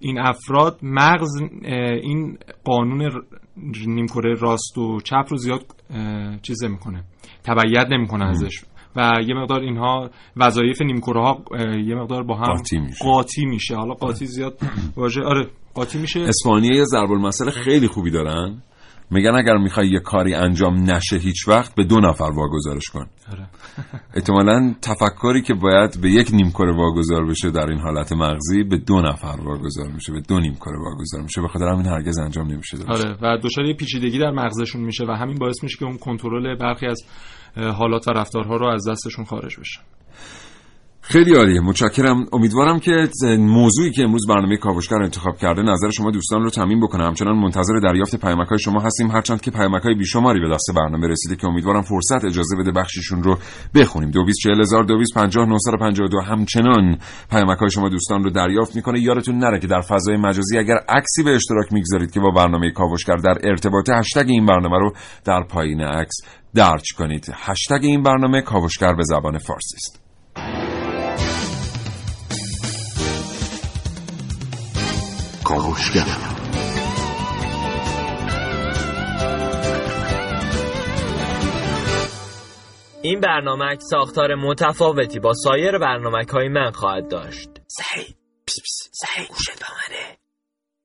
[0.00, 1.42] این افراد مغز
[2.02, 3.22] این قانون
[3.86, 5.60] نیمکره راست و چپ رو زیاد
[6.42, 7.04] چیزه می‌کنه
[7.44, 8.64] تبعیت نمی‌کنه ازش.
[8.96, 11.44] و یه مقدار اینها وظایف نیمکره ها
[11.86, 13.76] یه مقدار با هم قاطی میشه, قاطی میشه.
[13.76, 14.58] حالا قاطی زیاد
[14.96, 16.20] واژه آره قاطی میشه.
[16.20, 18.62] اسپانیا یه ضرب المثل خیلی خوبی دارن.
[19.12, 23.06] میگن اگر می‌خوای یه کاری انجام نشه هیچ وقت به دو نفر واگذارش کن.
[23.32, 23.46] آره.
[24.16, 29.00] احتمالا تفکری که باید به یک نیمکره واگذار بشه در این حالت مغزی به دو
[29.00, 33.16] نفر واگذار میشه به دو نیمکره واگذار میشه به خاطر همین هرگز انجام نمیشه آره
[33.22, 36.86] و دچار یه پیچیدگی در مغزشون میشه و همین باعث میشه که اون کنترل برخی
[36.86, 37.04] از
[37.56, 39.80] حالات و رفتارها رو از دستشون خارج بشه.
[41.04, 41.60] خیلی عالیه.
[41.60, 42.26] متشکرم.
[42.32, 47.04] امیدوارم که موضوعی که امروز برنامه کاوشگر انتخاب کرده نظر شما دوستان رو تمین بکنه.
[47.04, 49.10] همچنان منتظر دریافت پیامک های شما هستیم.
[49.10, 53.22] هرچند که پیامک های بیشماری به دست برنامه رسیده که امیدوارم فرصت اجازه بده بخشیشون
[53.22, 53.38] رو
[53.74, 54.10] بخونیم.
[54.10, 56.98] 224000 همچنان
[57.30, 59.00] پیامک های شما دوستان رو دریافت می‌کنه.
[59.00, 63.16] یادتون نره که در فضای مجازی اگر عکسی به اشتراک می‌گذارید که با برنامه کاوشگر
[63.16, 64.92] در ارتباط هشتگ این برنامه رو
[65.24, 66.14] در پایین عکس
[66.54, 67.26] درج کنید.
[67.34, 70.02] هشتگ این برنامه کاوشگر به زبان فارسی است.
[75.44, 76.32] کاوشگر
[83.02, 87.48] این برنامه ساختار متفاوتی با سایر برنامه های من خواهد داشت.
[87.66, 90.18] سعید پس پس سعید گوشت با منه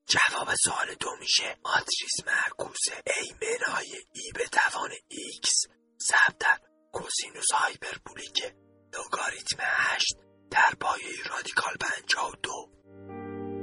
[0.06, 1.56] جواب سوال دو میشه.
[1.64, 5.66] آتریس معکوس ای منهای ای به توان ایکس.
[6.08, 6.58] ضرب در
[6.92, 8.54] کوسینوس hyperbolic.
[8.94, 10.16] لوگاریتم هشت.
[10.50, 12.77] در پایه رادیکال پنجاه و دو.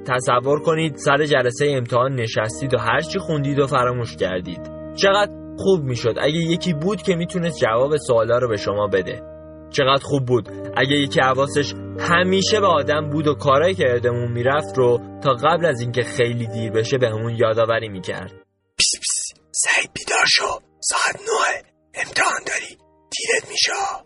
[0.08, 4.62] تصور کنید سر جلسه امتحان نشستید و هرچی خوندید و فراموش کردید.
[4.96, 9.22] چقدر خوب می‌شد اگه یکی بود که می‌تونست جواب سوالا رو به شما بده.
[9.70, 14.78] چقدر خوب بود اگه یکی حواسش همیشه به آدم بود و کارایی که یادمون می‌رفت
[14.78, 18.32] رو تا قبل از اینکه خیلی دیر بشه بهمون یادآوری می‌کرد.
[18.78, 20.46] پیس پیس سعید بیدار شو.
[20.80, 21.72] ساعت نوه.
[21.94, 22.78] امتحان داری.
[23.12, 24.05] دیرت میشه.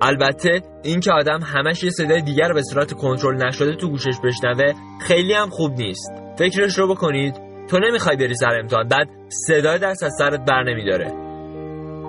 [0.00, 5.32] البته اینکه آدم همش یه صدای دیگر به صورت کنترل نشده تو گوشش بشنوه خیلی
[5.32, 6.10] هم خوب نیست.
[6.38, 7.34] فکرش رو بکنید.
[7.70, 9.08] تو نمی‌خوای بری سر امتحان بعد
[9.46, 11.04] صدای دست از سرت بر نمیداره.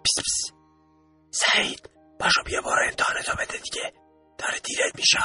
[0.04, 0.52] پیس پیس
[1.30, 3.92] سعید پاشو بیا برو امتحانتو بده دیگه.
[4.38, 5.18] داره دیرت میشه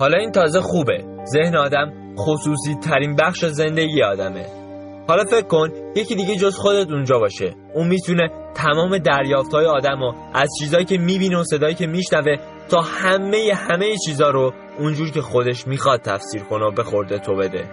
[0.00, 1.04] حالا این تازه خوبه.
[1.24, 4.63] ذهن آدم خصوصی ترین بخش زندگی آدمه.
[5.08, 7.54] حالا فکر کن یکی دیگه جز خودت اونجا باشه.
[7.74, 12.36] اون می‌تونه تمام دریافت های آدم و از چیزایی که می‌بینه و صدایی که میشنوه
[12.68, 17.36] تا همه همه چیزا رو اونجور که خودش می‌خواد تفسیر کنه و به خورده تو
[17.36, 17.64] بده.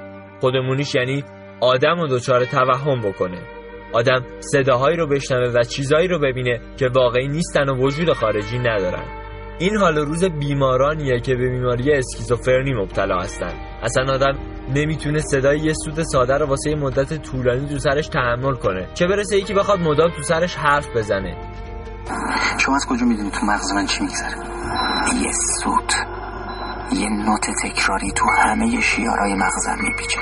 [0.41, 1.23] خودمونیش یعنی
[1.61, 3.41] آدم و دچار توهم بکنه.
[3.93, 9.20] آدم صداهایی رو بشنوه و چیزایی رو ببینه که واقعی نیستن و وجود خارجی ندارن.
[9.61, 13.53] این حال روز بیمارانیه که به بیماری اسکیزوفرنی مبتلا هستن.
[13.83, 14.39] اصلا آدم
[14.75, 18.87] نمی‌تونه صدای یه سود ساده رو واسه مدت طولانی تو سرش تحمل کنه.
[18.93, 21.37] چه برسه یکی بخواد مدام تو سرش حرف بزنه.
[22.57, 24.37] شما از کجا می‌دونی تو مغز من چی میگذره؟
[25.21, 25.31] یه
[25.63, 25.93] سوت
[26.93, 30.19] یه نوت تکراری تو همه شیارای مغزم میپیچه.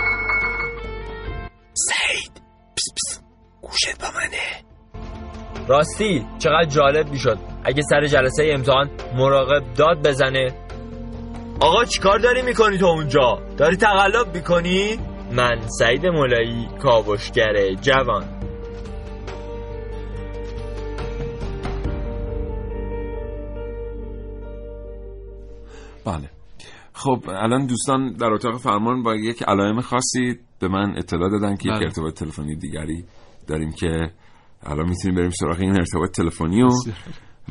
[1.73, 2.41] سعید
[2.75, 3.21] پس پس
[3.61, 4.63] گوشت با منه.
[5.67, 7.48] راستی چقدر جالب می‌شد.
[7.63, 10.53] اگه سر جلسه امتحان مراقب داد بزنه
[11.59, 14.99] آقا چیکار داری می‌کنی تو اونجا؟ داری تقلب می‌کنی؟
[15.31, 18.23] من سعید مولایی کاوشگر جوان
[26.05, 26.29] بله
[26.93, 31.69] خب الان دوستان در اتاق فرمان با یک علائم خاصی به من اطلاع دادن که
[31.69, 31.83] یک بله.
[31.83, 33.05] ارتباط تلفنی دیگری
[33.47, 34.11] داریم که
[34.63, 36.69] الان می‌تونیم بریم سراغ این ارتباط تلفنی و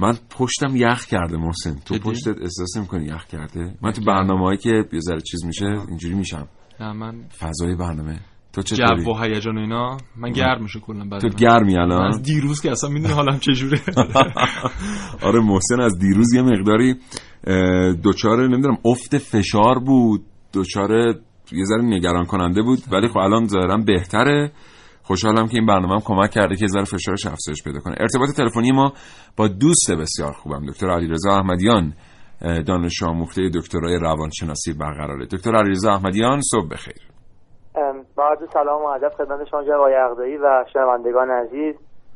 [0.00, 1.76] من پشتم یخ کرده محسن.
[1.84, 5.66] تو؟ پشتت احساس می‌کنی یخ کرده؟ من تو برنامه هایی که یه ذره چیز میشه
[5.88, 6.48] اینجوری میشم.
[6.80, 8.20] نه من فضای برنامه.
[8.52, 12.06] تو چطوری؟ جو و هیجان و اینا من گرم میشه کلا بعد تو گرمی الان؟
[12.06, 13.80] از دیروز که اصلا می‌دونی حالم چجوره
[15.28, 16.96] آره محسن از دیروز یه مقداری
[18.04, 20.24] دچار نمی‌دونم افت فشار بود.
[20.54, 20.90] دچار
[21.52, 22.78] یه ذره نگران کننده بود.
[22.92, 24.52] ولی خب الان ظاهرا بهتره.
[25.08, 27.94] خوشحالم که این برنامه هم کمک کرده که ذره فشارش افزایش پیدا کنه.
[28.00, 28.92] ارتباط تلفنی ما
[29.36, 31.92] با دوست بسیار خوبم دکتر علیرضا احمدیان
[32.66, 35.26] دانش آموخته دکترای روانشناسی برقراره.
[35.26, 37.02] دکتر علیرضا احمدیان صبح بخیر.
[38.18, 41.74] عرض سلام و ادب خدمت شما جناب آقای و شنوندگان عزیز.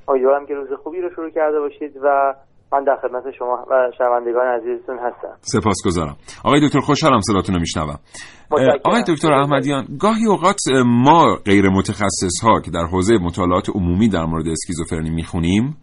[0.09, 2.35] امیدوارم که روز خوبی رو شروع کرده باشید و
[2.73, 5.37] من در خدمت شما و شنوندگان عزیزتون هستم.
[5.41, 6.17] سپاسگزارم.
[6.45, 7.99] آقای دکتر خوشحالم صداتون رو میشنوم.
[8.85, 14.25] آقای دکتر احمدیان گاهی اوقات ما غیر متخصص ها که در حوزه مطالعات عمومی در
[14.25, 15.77] مورد اسکیزوفرنی می‌خونیم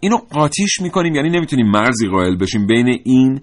[0.00, 3.40] اینو قاطیش می‌کنیم یعنی نمی‌تونیم مرزی قائل بشیم بین این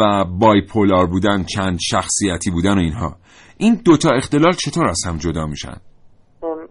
[0.00, 3.16] و بایپولار بودن چند شخصیتی بودن و اینها.
[3.58, 5.76] این دوتا اختلال چطور از هم جدا میشن؟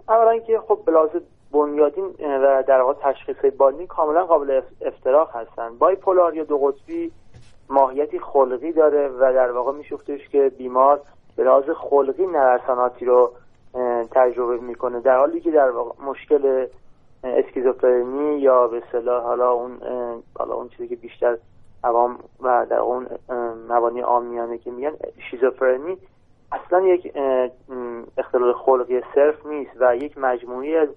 [0.10, 1.22] اولا که خب بلازه
[1.52, 5.78] بنیادین و در واقع تشخیص بالینی کاملا قابل افتراق هستن.
[5.78, 7.12] بایپولار یا دو قطبی
[7.70, 11.02] ماهیتی خلقی داره و در واقع میشفتش که بیمار
[11.36, 13.32] به لحاظ خلقی نرساناتی رو
[14.12, 15.00] تجربه می‌کنه.
[15.00, 16.68] در حالی که در واقع مشکل
[17.24, 19.78] اسکیزوفرنی یا به اصطلاح حالا اون
[20.40, 21.38] حالا اون چیزی که بیشتر
[21.84, 23.08] عوام و در اون
[23.70, 24.92] مبانی عامیانه که میگن
[25.32, 25.98] شیزوفرنی
[26.52, 27.14] اصلا یک
[28.18, 30.90] اختلال خلقی صرف نیست و یک مجموعی از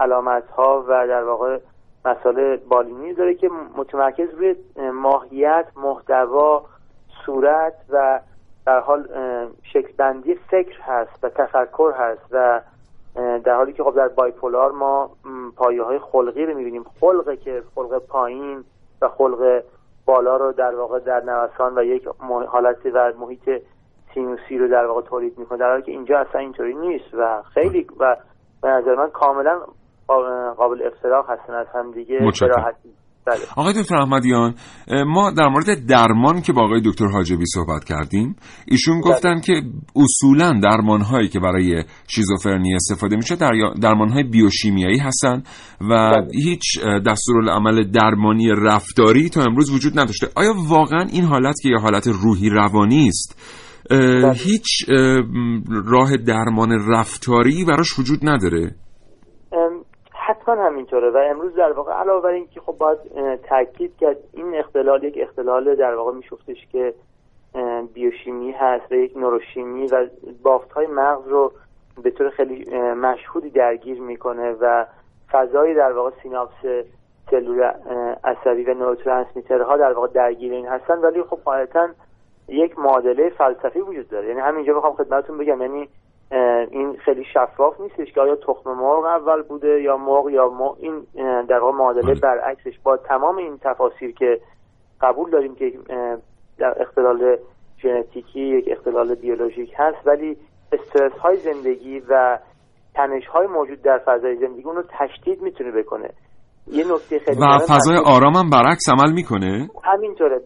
[0.00, 1.58] علامت ها و در واقع
[2.04, 4.54] مسائل بالینی داره که متمرکز روی
[4.92, 6.64] ماهیت محتوا
[7.26, 8.20] صورت و
[8.66, 9.08] در حال
[9.62, 12.60] شکل بندی فکر هست و تفکر هست و
[13.44, 15.10] در حالی که خب در بایپولار ما
[15.56, 16.84] پایه های خلقی رو می‌بینیم.
[17.00, 18.64] خلقه که خلق پایین
[19.02, 19.62] و خلق
[20.04, 22.08] بالا رو در واقع در نوسان و یک
[22.48, 23.62] حالت و محیط
[24.14, 25.58] سینوسی رو در واقع تولید می‌کنه.
[25.58, 28.16] در حالی که اینجا اصلا اینطوری نیست و خیلی و
[28.62, 29.60] به نظر من کاملا
[30.58, 32.18] قابل افتراق هستن از هم دیگه
[33.26, 33.40] بله.
[33.56, 34.54] آقای دکتر احمدیان
[35.06, 38.36] ما در مورد درمان که با آقای دکتر حاجبی صحبت کردیم
[38.66, 39.12] ایشون بله.
[39.12, 39.62] گفتن که
[39.96, 43.50] اصولا درمان هایی که برای شیزوفرنی استفاده میشه در
[43.82, 45.42] درمان های بیوشیمیایی هستن
[45.80, 46.28] و بله.
[46.44, 46.62] هیچ
[47.06, 52.50] دستورالعمل درمانی رفتاری تا امروز وجود نداشته آیا واقعا این حالت که یه حالت روحی
[52.50, 53.36] روانی است
[53.90, 54.32] بله.
[54.32, 54.66] هیچ
[55.84, 58.74] راه درمان رفتاری براش وجود نداره
[60.40, 62.98] حتما همینطوره و امروز در واقع علاوه بر اینکه خب باید
[63.48, 66.94] تاکید کرد این اختلال یک اختلال در واقع میشفتش که
[67.94, 70.06] بیوشیمی هست و یک نوروشیمی و
[70.42, 71.52] بافت های مغز رو
[72.02, 74.86] به طور خیلی مشهودی درگیر می‌کنه و
[75.30, 76.86] فضای در واقع سیناپس
[77.30, 77.62] سلول
[78.24, 80.98] عصبی و نوروترانسمیترها در واقع درگیر این هستن.
[80.98, 81.88] ولی خب قاعدتا
[82.48, 84.28] یک معادله فلسفی وجود داره.
[84.28, 85.88] یعنی همینجا بخوام خدمتتون بگم یعنی
[86.70, 91.06] این خیلی شفاف نیستش که آیا تخم مرغ اول بوده یا مرغ یا مرغ این
[91.42, 92.20] در واقع معادله بله.
[92.20, 94.40] برعکسش با تمام این تفاصیل که
[95.00, 95.72] قبول داریم که
[96.58, 97.36] در اختلال
[97.82, 100.36] ژنتیکی یک اختلال بیولوژیک هست ولی
[100.72, 102.38] استرس های زندگی و
[102.94, 106.10] تنش های موجود در فضای زندگی اون رو تشدید می‌تونه بکنه
[106.66, 110.40] یه نکته خیلی و فضای آرام هم برعکس عمل می‌کنه؟ همینطوره.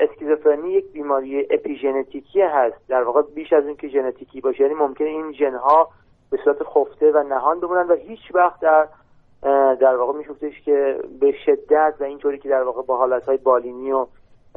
[0.00, 2.88] اسکیزوفرنی یک بیماری اپیژنتیکی هست.
[2.88, 5.88] در واقع بیش از اینکه ژنتیکی باشه یعنی ممکنه این ژنها
[6.30, 8.88] به صورت خفته و نهان بمونن و هیچ وقت در
[9.80, 14.06] در واقع میشفتش که به شدت و اینطوری که در واقع با حالتهای بالینی و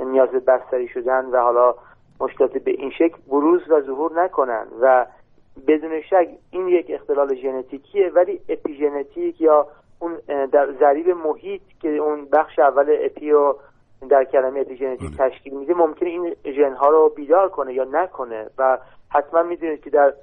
[0.06, 1.76] نیاز بستری شدن و حالا
[2.20, 4.68] مشکلات به این شکل بروز و ظهور نکنن.
[4.82, 5.06] و
[5.68, 9.68] بدون شک این یک اختلال ژنتیکیه ولی اپیژنتیک یا
[10.02, 13.34] اون در ضریب محیط که اون بخش اول اپی
[14.10, 15.30] در کلمه اپیژنتیک بله.
[15.30, 18.78] تشکیل میده ممکنه این ژن ها رو بیدار کنه یا نکنه و
[19.10, 20.14] حتما می‌دونید که در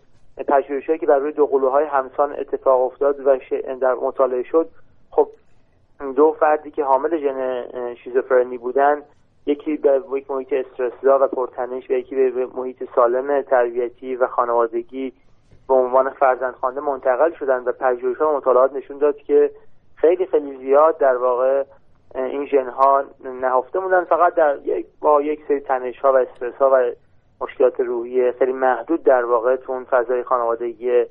[0.48, 3.38] پژوهش‌هایی که بر روی دو قلوهای همسان اتفاق افتاد و
[3.80, 4.68] در مطالعه شد
[5.10, 5.28] خب
[6.16, 7.64] دو فردی که حامل ژن
[7.94, 9.02] شیزوفرنی بودن
[9.46, 15.12] یکی به یک محیط استرسزا و پرتنش و یکی به محیط سالم تربیتی و خانوادگی
[15.68, 19.50] به عنوان فرزندخوانده منتقل شدن و پژوهش‌ها و مطالعات نشون داد که
[20.00, 21.64] خیلی خیلی زیاد در واقع
[22.14, 24.04] این ژن ها نهفته موندن.
[24.04, 26.90] فقط در یک با یک سری تنش ها و استرس ها و
[27.40, 31.04] مشکلات روحی خیلی محدود در واقع تو اون فضای خانوادگی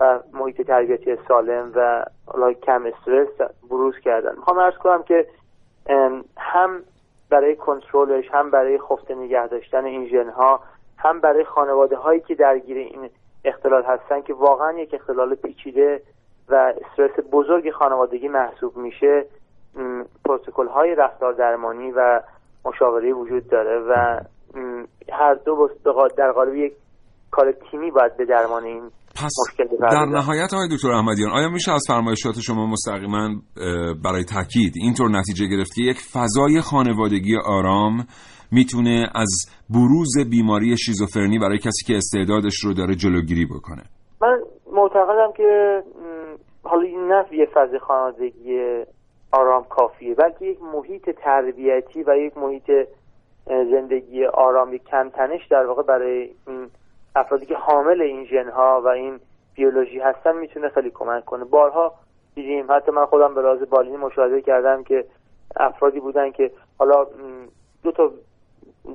[0.00, 2.04] و محیط تربیتی سالم و
[2.52, 4.36] کم استرس بروز کردن.
[4.36, 5.26] می‌خوام ارز کنم که
[6.36, 6.82] هم
[7.30, 10.60] برای کنترلش هم برای خفته نگه داشتن این ژن ها
[10.98, 13.10] هم برای خانواده هایی که درگیر این
[13.44, 16.02] اختلال هستن که واقعا یک اختلال پیچیده
[16.50, 19.24] و استرس بزرگ خانوادگی محسوب میشه
[20.24, 22.20] پروتکل های رفتار درمانی و
[22.64, 24.20] مشاوره وجود داره و
[25.12, 25.68] هر دو
[26.18, 26.72] در قالب یک
[27.30, 29.32] کار تیمی باید به درمان این پس
[29.80, 33.28] در نهایت آقای دکتر احمدیان آیا میشه از فرمایشات شما مستقیما
[34.04, 38.06] برای تاکید اینطور نتیجه گرفت که یک فضای خانوادگی آرام
[38.52, 39.28] می‌تونه از
[39.70, 43.82] بروز بیماری شیزوفرنی برای کسی که استعدادش رو داره جلوگیری بکنه؟
[44.22, 44.38] من
[44.72, 45.82] معتقدم که
[46.62, 48.82] حالا این نه یه فضای خانوادگی
[49.32, 52.70] آرام کافیه بلکه یک محیط تربیتی و یک محیط
[53.46, 56.70] زندگی آرام کم تنش در واقع برای این
[57.16, 59.20] افرادی که حامل این ژنها و این
[59.54, 61.94] بیولوژی هستن می‌تونه خیلی کمک کنه بارها
[62.34, 65.04] دیدیم حتی من خودم به راز بالینی مشاهده کردم که
[65.56, 67.06] افرادی بودن که حالا
[67.82, 68.10] دو تا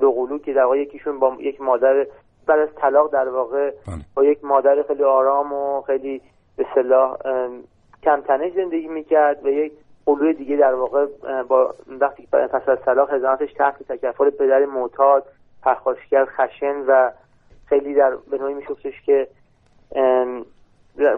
[0.00, 2.06] دو قلو که در واقع یکیشون با یک مادر
[2.46, 3.96] بعد از طلاق در واقع بله.
[4.14, 6.22] با یک مادر خیلی آرام و خیلی
[6.56, 7.16] به صلاح
[8.02, 9.72] کم تنش زندگی می‌کرد و یک
[10.06, 11.06] قلوی دیگه در واقع
[11.42, 15.24] با وقتی پس از طلاق هزانتش تحت تکفل پدر معتاد
[15.62, 17.10] پرخاشگر خشن و
[17.66, 19.28] خیلی در به نوعی میشفتش که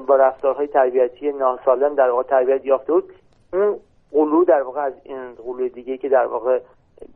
[0.06, 3.12] با رفتارهای تربیتی ناسالم در واقع تربیت یافته بود.
[3.52, 3.80] اون
[4.12, 6.60] قلو در واقع از این قلو دیگه که در واقع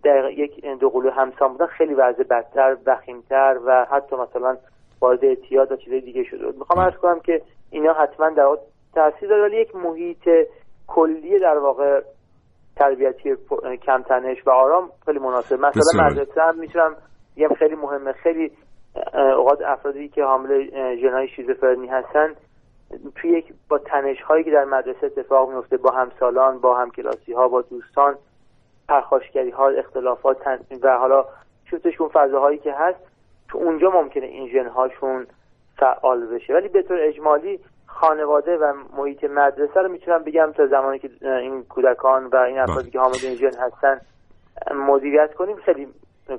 [0.02, 4.56] در یک دو قلو همسان بودن خیلی وضع بدتر وخیمتر و حتی مثلا
[5.00, 7.42] وارد اعتیاد و چیزای دیگه شده می‌خوام ارز کنم که
[7.72, 8.56] اینا حتما در
[8.94, 9.42] تاثیر داره.
[9.42, 10.28] ولی یک محیط
[10.86, 12.00] کلی در واقع
[12.76, 13.36] تربیتی
[13.86, 15.54] کمتنش و آرام خیلی مناسب.
[15.54, 16.96] مثلا مدرسه هم می‌تونم
[17.36, 18.12] یه خیلی مهمه.
[18.12, 18.52] خیلی
[19.36, 20.66] اوقات افرادی که حامل
[20.96, 22.34] ژنهای شیزوفرنی هستن
[23.16, 27.48] توی یک با تنش هایی که در مدرسه اتفاق میفته با همسالان با همکلاسی ها
[27.48, 28.14] با دوستان
[28.88, 30.36] پرخاشگری ها اختلافات
[30.82, 31.24] و حالا
[31.70, 32.98] شفتشون فضاهایی که هست
[33.48, 35.26] تو اونجا ممکنه این ژن هاشون
[35.82, 36.54] فعال بشه.
[36.54, 41.64] ولی به طور اجمالی خانواده و محیط مدرسه رو می‌تونم بگم تا زمانی که این
[41.68, 44.00] کودکان و این افرادی که حامل ژن هستن
[44.88, 45.56] مدیریت کنیم.
[45.56, 45.86] خیلی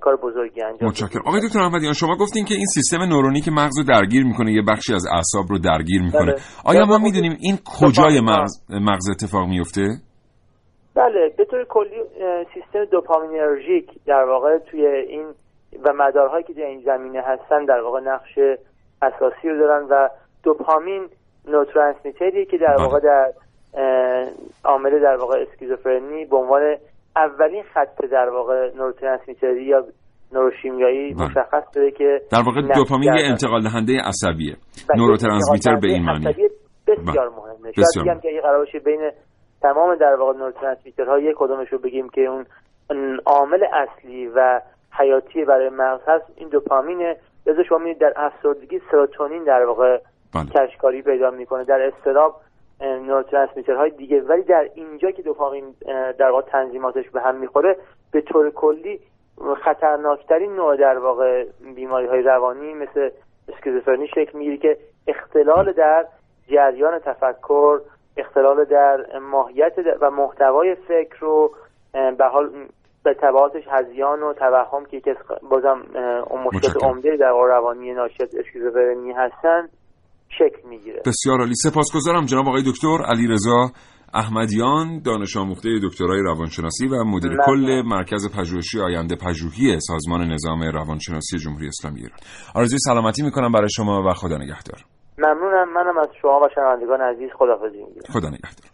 [0.02, 1.22] کار بزرگی انجام متشکرم.
[1.26, 4.62] آقای دکتر احمدیان شما گفتین که این سیستم نورونی که مغز رو درگیر می‌کنه یه
[4.70, 6.32] بخشی از اعصاب رو درگیر می‌کنه.
[6.32, 6.42] بله.
[6.66, 9.86] آیا ما می‌دونیم این کجای مغز مغز اتفاق میفته
[10.96, 11.34] بله.
[11.38, 12.02] به طور کلی
[12.54, 15.26] سیستم دوپامینرژیک در واقع توی این
[15.86, 18.40] و مدارهایی که در این زمینه هستن در واقع نقش
[19.04, 20.10] اساسی رو دارن و
[20.44, 21.10] دوپامین
[21.48, 22.84] نوترانسمیتریه که در بله.
[22.84, 23.34] واقع در
[24.66, 26.76] عامل در واقع اسکیزوفرنی به عنوان
[27.16, 29.84] اولین خط در واقع نوروترانسمیتری یا
[30.34, 31.26] نوروشیمیایی بله.
[31.26, 34.56] مشخص شده که در واقع دوپامین یه انتقال دهنده عصبیه
[34.90, 36.34] بله، نوروترانسمیتر به این معنی
[36.88, 39.12] بسیار مهمه شاید بگم که اگه قرار باشه بین
[39.62, 42.46] تمام در واقع نوروترانسمیترها یک کدومش رو بگیم که اون
[43.26, 44.62] عامل اصلی و
[45.00, 47.16] حیاتی برای مغز هست این دوپامینه
[47.46, 50.00] لذا شما می‌دید در افسردگی سروتونین در واقع
[50.34, 50.46] بله.
[50.46, 52.42] کشکاری پیدا می‌کنه در استراب
[53.78, 55.76] های دیگه ولی در اینجا که دوپامین
[56.18, 57.78] در واقع تنظیماتش به هم می‌خوره
[58.12, 59.00] به طور کلی
[59.64, 63.10] خطرناکترین نوع در واقع بیماری های روانی مثل
[63.48, 64.78] اسکیزوفرنی شکل می‌گیره که
[65.08, 66.06] اختلال در
[66.48, 67.82] جریان تفکر
[68.18, 71.52] اختلال در ماهیت و محتوای فکر رو
[72.18, 72.50] به حال
[73.04, 75.12] به تبعاتش هزیان و توهم که یکی
[75.52, 75.82] بازم
[76.46, 79.68] مشکلات عمده در روانی ناشی از اسکیزوفرنی هستن
[80.30, 81.02] شکل می‌گیره.
[81.06, 81.54] بسیار عالی.
[81.56, 83.70] سپاسگزارم جناب آقای دکتر علی رضا
[84.14, 91.38] احمدیان دانش آموخته دکترای روانشناسی و مدیر کل مرکز پژوهشی آینده پژوهی سازمان نظام روانشناسی
[91.38, 92.18] جمهوری اسلامی ایران.
[92.56, 94.80] آرزوی سلامتی می‌کنم برای شما و خدا نگهدار.
[95.18, 95.74] ممنونم.
[95.74, 98.70] منم از شما و شنوندگان عزیز خداحافظی می‌گیرم خدا نگهدار.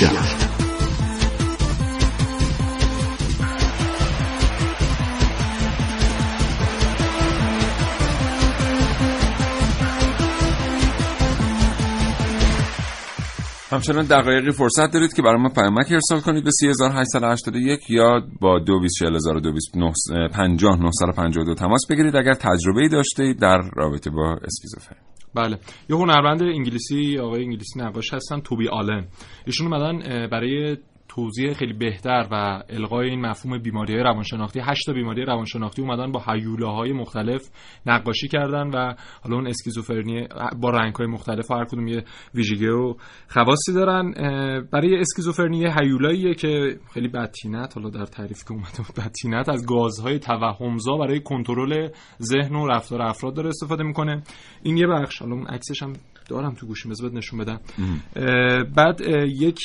[0.00, 0.46] کاوشگر
[13.72, 21.54] همچنان دقایقی فرصت دارید که برای ما پیامک ارسال کنید به 3881 یا با 224022
[21.54, 22.16] تماس بگیرید.
[22.16, 25.05] اگر تجربه ای داشته در رابطه با اسکیزوفرنی
[25.36, 25.58] بله.
[25.90, 29.06] یه هنرمند انگلیسی آقای انگلیسی نقاش هستن توبی آلن.
[29.46, 30.76] ایشون اومدن برای
[31.16, 36.22] توضیح خیلی بهتر و القای این مفهوم بیماری های روانشناختی هشت بیماری روانشناختی اومدن با
[36.26, 37.50] حیوله مختلف
[37.86, 40.28] نقاشی کردن و حالا اون اسکیزوفرنی
[40.60, 42.04] با رنگ های مختلف هر کدوم یه
[42.34, 42.94] ویژگی و
[43.28, 44.12] خواصی دارن.
[44.72, 50.96] برای اسکیزوفرنی هیولاییه که خیلی بدتینت حالا در تعریف که اومده بدتینت از گازهای توهمزا
[50.96, 51.88] برای کنترل
[52.22, 54.22] ذهن و رفتار افراد داره استفاده می‌کنه.
[54.62, 55.92] این یه بخش حالا اون عکسش هم
[56.28, 57.60] دارم تو گوشیم بذار نشون بدم.
[58.76, 59.58] بعد یک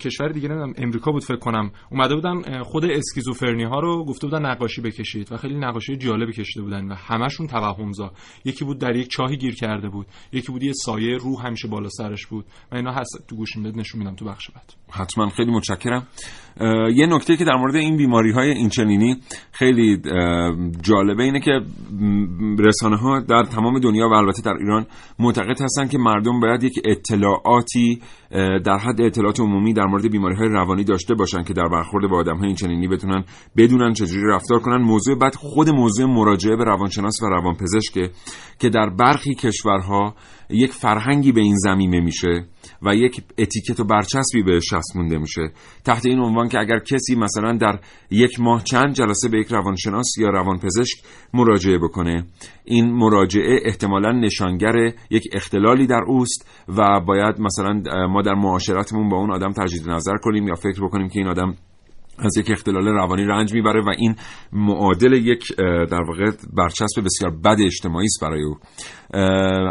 [0.00, 1.70] کشور دیگه نمی‌دونم امریکا بود فکر کنم.
[1.90, 6.62] اومده بودن خود اسکیزوفرنی ها رو گفته بودن نقاشی بکشید و خیلی نقاشی جالبی کشیده
[6.62, 8.12] بودن و همشون توهمزا.
[8.44, 11.88] یکی بود در یک چاهی گیر کرده بود یکی بود یه سایه رو همیشه بالا
[11.88, 12.44] سرش بود.
[12.72, 14.72] و اینا هست تو گوشیم بد نشون میدم تو بخش بعد.
[14.90, 16.06] حتما خیلی متشکرم.
[16.94, 19.16] یه نکته که در مورد این بیماری های اینچنینی
[19.52, 20.02] خیلی
[20.82, 21.60] جالبه اینه که
[22.58, 24.86] رسانه ها در تمام دنیا و البته در ایران
[25.18, 28.00] معتقد هستن که مردم باید یک اطلاعاتی
[28.64, 32.18] در حد اطلاعات عمومی در مورد بیماری های روانی داشته باشن که در برخورد با
[32.18, 33.24] آدم های اینچنینی بتونن
[33.56, 34.82] بدونن چجوری رفتار کنن.
[34.82, 38.10] موضوع بعد خود موضوع مراجعه به روانشناس و روانپزشک
[38.58, 40.14] که در برخی کشورها
[40.50, 42.44] یک فرهنگی به این زمینه میشه
[42.82, 45.50] و یک اتیکت و برچسبی به شخص مونده میشه.
[45.84, 47.78] تحت این عنوان که اگر کسی مثلا در
[48.10, 50.98] یک ماه چند جلسه به یک روانشناس یا روانپزشک
[51.34, 52.26] مراجعه بکنه
[52.64, 59.16] این مراجعه احتمالا نشانگر یک اختلالی در اوست و باید مثلا ما در معاشرتمون با
[59.16, 61.54] اون آدم تجدید نظر کنیم یا فکر بکنیم که این آدم
[62.18, 64.16] از یک اختلال روانی رنج می‌بره و این
[64.52, 65.56] معادل یک
[65.90, 68.56] در واقع برچسب بسیار بد اجتماعی است برای او.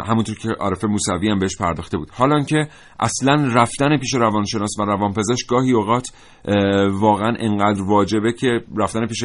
[0.06, 2.10] همونطور که عارف موسوی هم بهش پرداخته بود.
[2.12, 2.68] حالا که
[3.00, 6.08] اصلا رفتن پیش روانشناس و روانپزشک گاهی اوقات
[6.92, 9.24] واقعا انقدر واجبه که رفتن پیش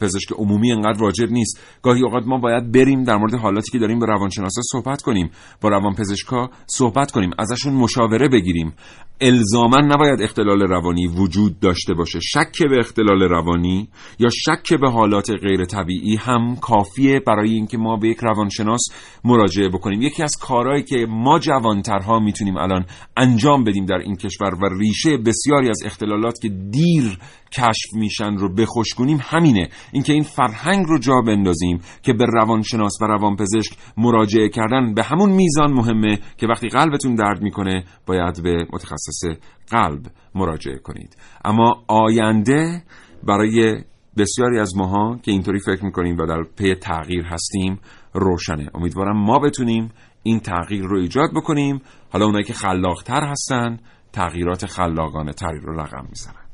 [0.00, 1.60] پزشک عمومی انقدر واجب نیست.
[1.82, 5.30] گاهی اوقات ما باید بریم در مورد حالاتی که داریم با روانشناسا صحبت کنیم
[5.60, 8.74] با روانپزشکا صحبت کنیم ازشون مشاوره بگیریم.
[9.20, 12.18] الزاما نباید اختلال روانی وجود داشته باشه.
[12.34, 17.96] شک به اختلال روانی یا شک به حالات غیر طبیعی هم کافیه برای اینکه ما
[17.96, 18.80] به یک روانشناس
[19.24, 20.02] مراجعه بکنیم.
[20.02, 22.84] یکی از کارهایی که ما جوانترها می‌تونیم الان
[23.16, 27.18] انجام بدیم در این کشور و ریشه بسیاری از اختلالات که دیر
[27.52, 29.68] کشف میشن رو بخشکنیم همینه.
[29.92, 35.30] اینکه این فرهنگ رو جا بندازیم که به روانشناس و روانپزشک مراجعه کردن به همون
[35.30, 39.22] میزان مهمه که وقتی قلبتون درد می‌کنه باید به متخصص
[39.70, 41.16] قلب مراجعه کنید.
[41.44, 42.82] اما آینده
[43.22, 43.84] برای
[44.16, 47.80] بسیاری از ماها که اینطوری فکر می‌کنیم و در پی تغییر هستیم
[48.12, 48.70] روشنه.
[48.74, 49.92] امیدوارم ما بتونیم
[50.22, 51.82] این تغییر رو ایجاد بکنیم.
[52.12, 53.78] حالا اونایی که خلاقتر هستن
[54.12, 56.44] تغییرات خلاقانه تری رو رقم می‌زنن.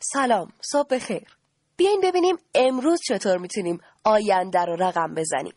[0.00, 1.22] سلام صبح بخیر.
[1.76, 5.52] بیاین ببینیم امروز چطور می‌تونیم آینده رو رقم بزنیم.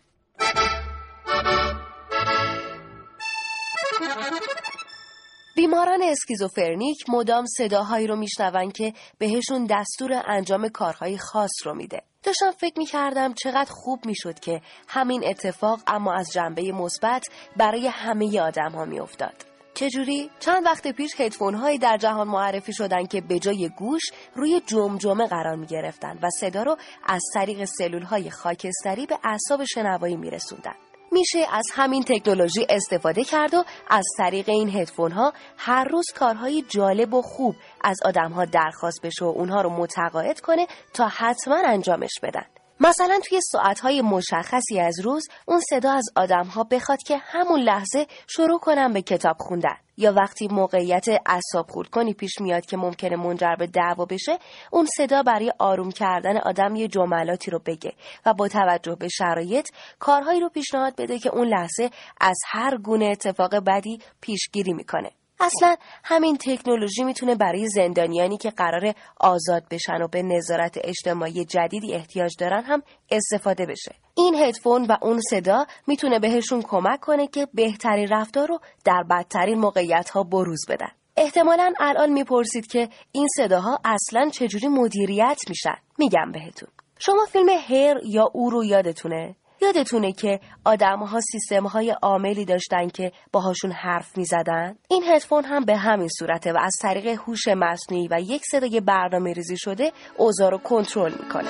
[5.55, 12.01] بیماران اسکیزوفرنیک مدام صداهایی رو میشنون که بهشون دستور انجام کارهای خاص رو میده.
[12.23, 17.27] داشتم فکر می‌کردم چقدر خوب می‌شد که همین اتفاق اما از جنبه مثبت
[17.57, 19.45] برای همه آدم ها میافتاد.
[19.73, 24.01] چجوری؟ چند وقت پیش هدفون هایی در جهان معرفی شدن که به جای گوش
[24.35, 26.77] روی جمجمه قرار می گرفتن و صدا رو
[27.07, 30.86] از طریق سلول های خاکستری به اعصاب شنوایی می رسوندن.
[31.11, 36.63] میشه از همین تکنولوژی استفاده کرد و از طریق این هدفون ها هر روز کارهای
[36.69, 41.57] جالب و خوب از آدم ها درخواست بشه و اونها رو متقاعد کنه تا حتما
[41.65, 42.56] انجامش بدن.
[42.79, 48.59] مثلا توی ساعتهای مشخصی از روز اون صدا از آدمها بخواد که همون لحظه شروع
[48.59, 49.77] کنن به کتاب خوندن.
[49.97, 54.39] یا وقتی موقعیت اعصاب خورد کنی پیش میاد که ممکنه منجر به دعوا بشه
[54.71, 57.93] اون صدا برای آروم کردن آدم یه جملاتی رو بگه
[58.25, 59.69] و با توجه به شرایط
[59.99, 61.89] کارهایی رو پیشنهاد بده که اون لحظه
[62.21, 65.11] از هر گونه اتفاق بدی پیشگیری می‌کنه.
[65.39, 71.93] اصلا همین تکنولوژی می‌تونه برای زندانیانی که قرار آزاد بشن و به نظارت اجتماعی جدیدی
[71.93, 73.95] احتیاج دارن هم استفاده بشه.
[74.15, 79.59] این هدفون و اون صدا می‌تونه بهشون کمک کنه که بهترین رفتار رو در بدترین
[79.59, 80.91] موقعیت ها بروز بدن.
[81.17, 85.75] احتمالا الان می‌پرسید که این صداها اصلا چجوری مدیریت میشن.
[85.97, 86.69] میگم بهتون.
[86.99, 92.87] شما فیلم هر یا او رو یادتونه؟ یادتونه که آدم ها سیستم های عاملی داشتن
[92.87, 97.47] که باهاشون حرف می زدن؟ این هدفون هم به همین صورته و از طریق هوش
[97.47, 101.49] مصنوعی و یک صدای برنامه ریزی شده اوضاع رو کنترل می‌کنه.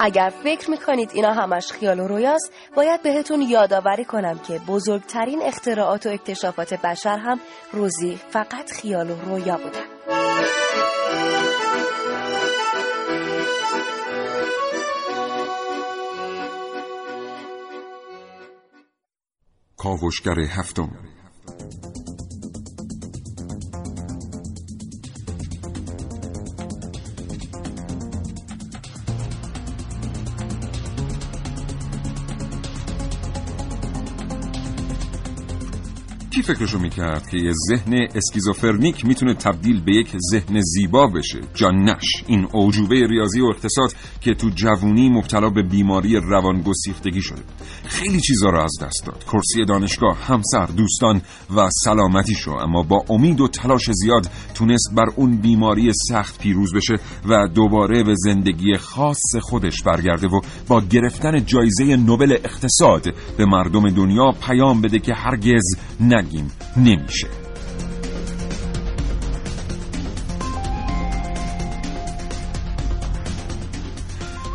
[0.00, 6.06] اگر فکر می‌کنید اینا همش خیال و رویاست باید بهتون یادآوری کنم که بزرگترین اختراعات
[6.06, 7.40] و اکتشافات بشر هم
[7.72, 9.95] روزی فقط خیال و رویا بودن
[19.76, 20.90] کاوشگر هفتم.
[36.30, 41.74] کی فکرشو می‌کرد که یه ذهن اسکیزوفرنیک می‌تونه تبدیل به یک ذهن زیبا بشه؟ جان
[41.74, 47.42] نش این اوجوبه ریاضی و اقتصاد که تو جوونی مبتلا به بیماری روان گسیختگی شده.
[47.96, 49.24] خیلی چیزا رو از دست داد.
[49.24, 51.22] کرسی دانشگاه همسر دوستان
[51.56, 56.74] و سلامتی شو اما با امید و تلاش زیاد تونست بر اون بیماری سخت پیروز
[56.74, 56.94] بشه
[57.28, 63.90] و دوباره به زندگی خاص خودش برگرده و با گرفتن جایزه نوبل اقتصاد به مردم
[63.90, 65.64] دنیا پیام بده که هرگز
[66.00, 66.52] نگیم.
[66.76, 67.45] نمیشه.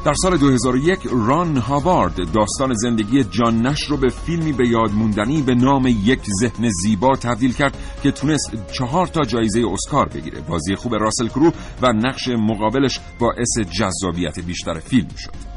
[0.05, 5.41] در سال 2001 ران هاوارد داستان زندگی جان نش رو به فیلمی به یاد موندنی
[5.41, 10.41] به نام یک ذهن زیبا تبدیل کرد که تونست چهار تا جایزه اسکار بگیره.
[10.41, 15.50] بازی خوب راسل کرو و نقش مقابلش باعث جذابیت بیشتر فیلم شد.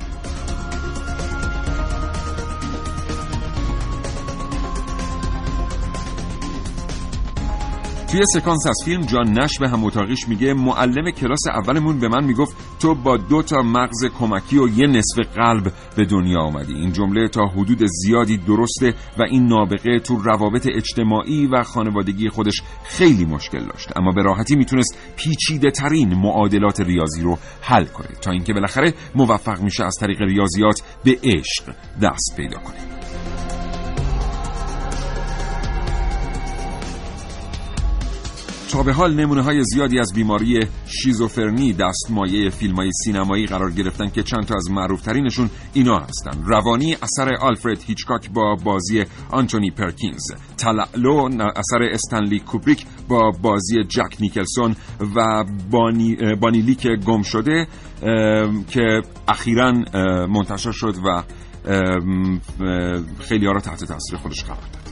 [8.15, 12.25] توی سکانس از فیلم جان نش به هم اتاقیش میگه معلم کلاس اولمون به من
[12.25, 16.93] می‌گفت تو با دو تا مغز کمکی و یه نصف قلب به دنیا آمدی این
[16.93, 23.25] جمله تا حدود زیادی درسته و این نابغه تو روابط اجتماعی و خانوادگی خودش خیلی
[23.25, 23.97] مشکل داشت.
[23.97, 29.61] اما به راحتی می‌تونست پیچیده ترین معادلات ریاضی رو حل کنه تا اینکه بالاخره موفق
[29.61, 32.94] میشه از طریق ریاضیات به عشق دست پیدا کنه.
[38.75, 44.09] تا به حال نمونه های زیادی از بیماری شیزوفرنی دستمایه فیلم های سینمایی قرار گرفتن
[44.09, 46.43] که چند تا از معروفترینشون اینا هستن.
[46.45, 50.33] روانی اثر آلفرد هیچکاک با بازی آنتونی پرکینز.
[50.59, 54.77] تلالو اثر استنلی کوبریک با بازی جک نیکلسون
[55.17, 57.67] و بانی بانیلیک گم شده
[58.69, 59.73] که اخیرا
[60.27, 61.23] منتشر شد و
[63.21, 64.84] خیلی ها را تحت تاثیر خودش قرار داد.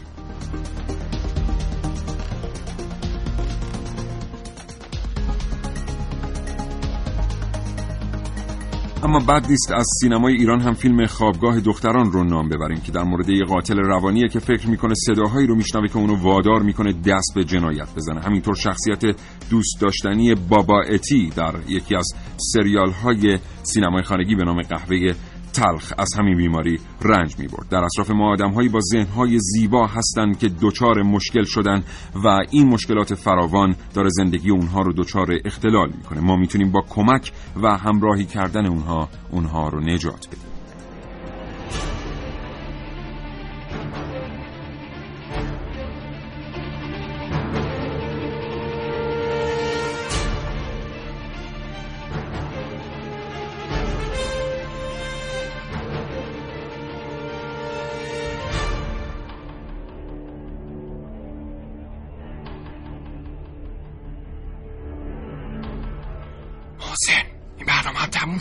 [9.04, 13.02] اما بعد نیست از سینمای ایران هم فیلم خوابگاه دختران رو نام ببریم که در
[13.02, 17.32] مورد یه قاتل روانیه که فکر می‌کنه صداهایی رو میشنوه که اونو وادار می‌کنه دست
[17.34, 18.20] به جنایت بزنه.
[18.20, 19.16] همینطور شخصیت
[19.50, 25.14] دوست داشتنی بابا اتی در یکی از سریال های سینمای خانگی به نام قهوه
[25.52, 29.38] تلخ از همین بیماری رنج می برد در اطراف ما آدم هایی با ذهن های
[29.38, 31.84] زیبا هستند که دچار مشکل شدن
[32.24, 36.20] و این مشکلات فراوان داره زندگی اونها رو دچار اختلال می‌کنه.
[36.20, 37.32] ما می‌تونیم با کمک
[37.62, 40.51] و همراهی کردن اونها اونها رو نجات بدیم.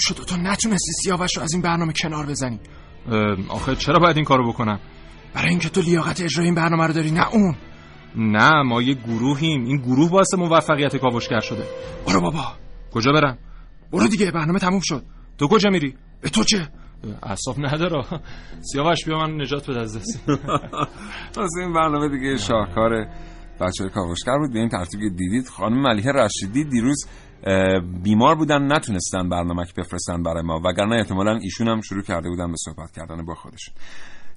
[0.02, 2.60] شد و تو نتونستی سیاوش رو از این برنامه کنار بزنی.
[3.50, 4.80] آخه چرا باید این کارو بکنم؟
[5.34, 7.56] برای اینکه تو لیاقت اجرای این برنامه رو داری نه اون.
[8.16, 9.66] نه ما یه گروهیم.
[9.66, 11.64] این گروه باعث موفقیت کاوشگر شده.
[12.08, 12.44] برو بابا.
[12.94, 13.38] کجا برم؟
[13.92, 15.04] برو دیگه برنامه تموم شد.
[15.38, 16.68] تو کجا میری؟ به تو چه؟
[17.24, 18.06] اصاف نداره.
[18.62, 20.24] سیاوش بیا من نجات بده از دست.
[21.62, 23.08] این برنامه دیگه شاهکار
[23.62, 24.54] بچه کاوشگر بود.
[24.54, 27.06] به این ترتیب دیدید خانم ملیحه رشیدی دیروز
[28.04, 30.62] بیمار بودن نتونستن برنامه بفرستن برای ما.
[30.66, 33.76] وگرنه احتمالا ایشون هم شروع کرده بودن به صحبت کردن با خودشون.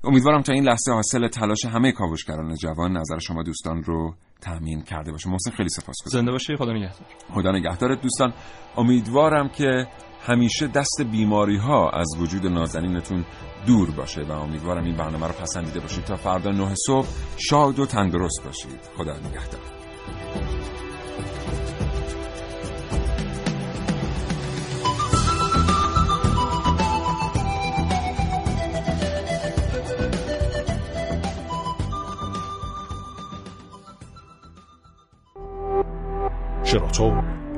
[0.05, 5.12] امیدوارم تا این لحظه حاصل تلاش همه کاوشگران جوان نظر شما دوستان رو تامین کرده
[5.12, 5.30] باشه.
[5.30, 6.22] محسن خیلی سپاسگزارم.
[6.22, 7.07] زنده باشی خدا نگهدار.
[7.34, 8.32] خدا نگهدارت دوستان.
[8.76, 9.86] امیدوارم که
[10.26, 13.24] همیشه دست بیماری ها از وجود نازنینتون
[13.66, 16.05] دور باشه و امیدوارم این برنامه رو پسندیده باشید.
[16.05, 18.80] تا فردا نه صبح شاد و تندرست باشید.
[18.96, 19.61] خدا نگهدار.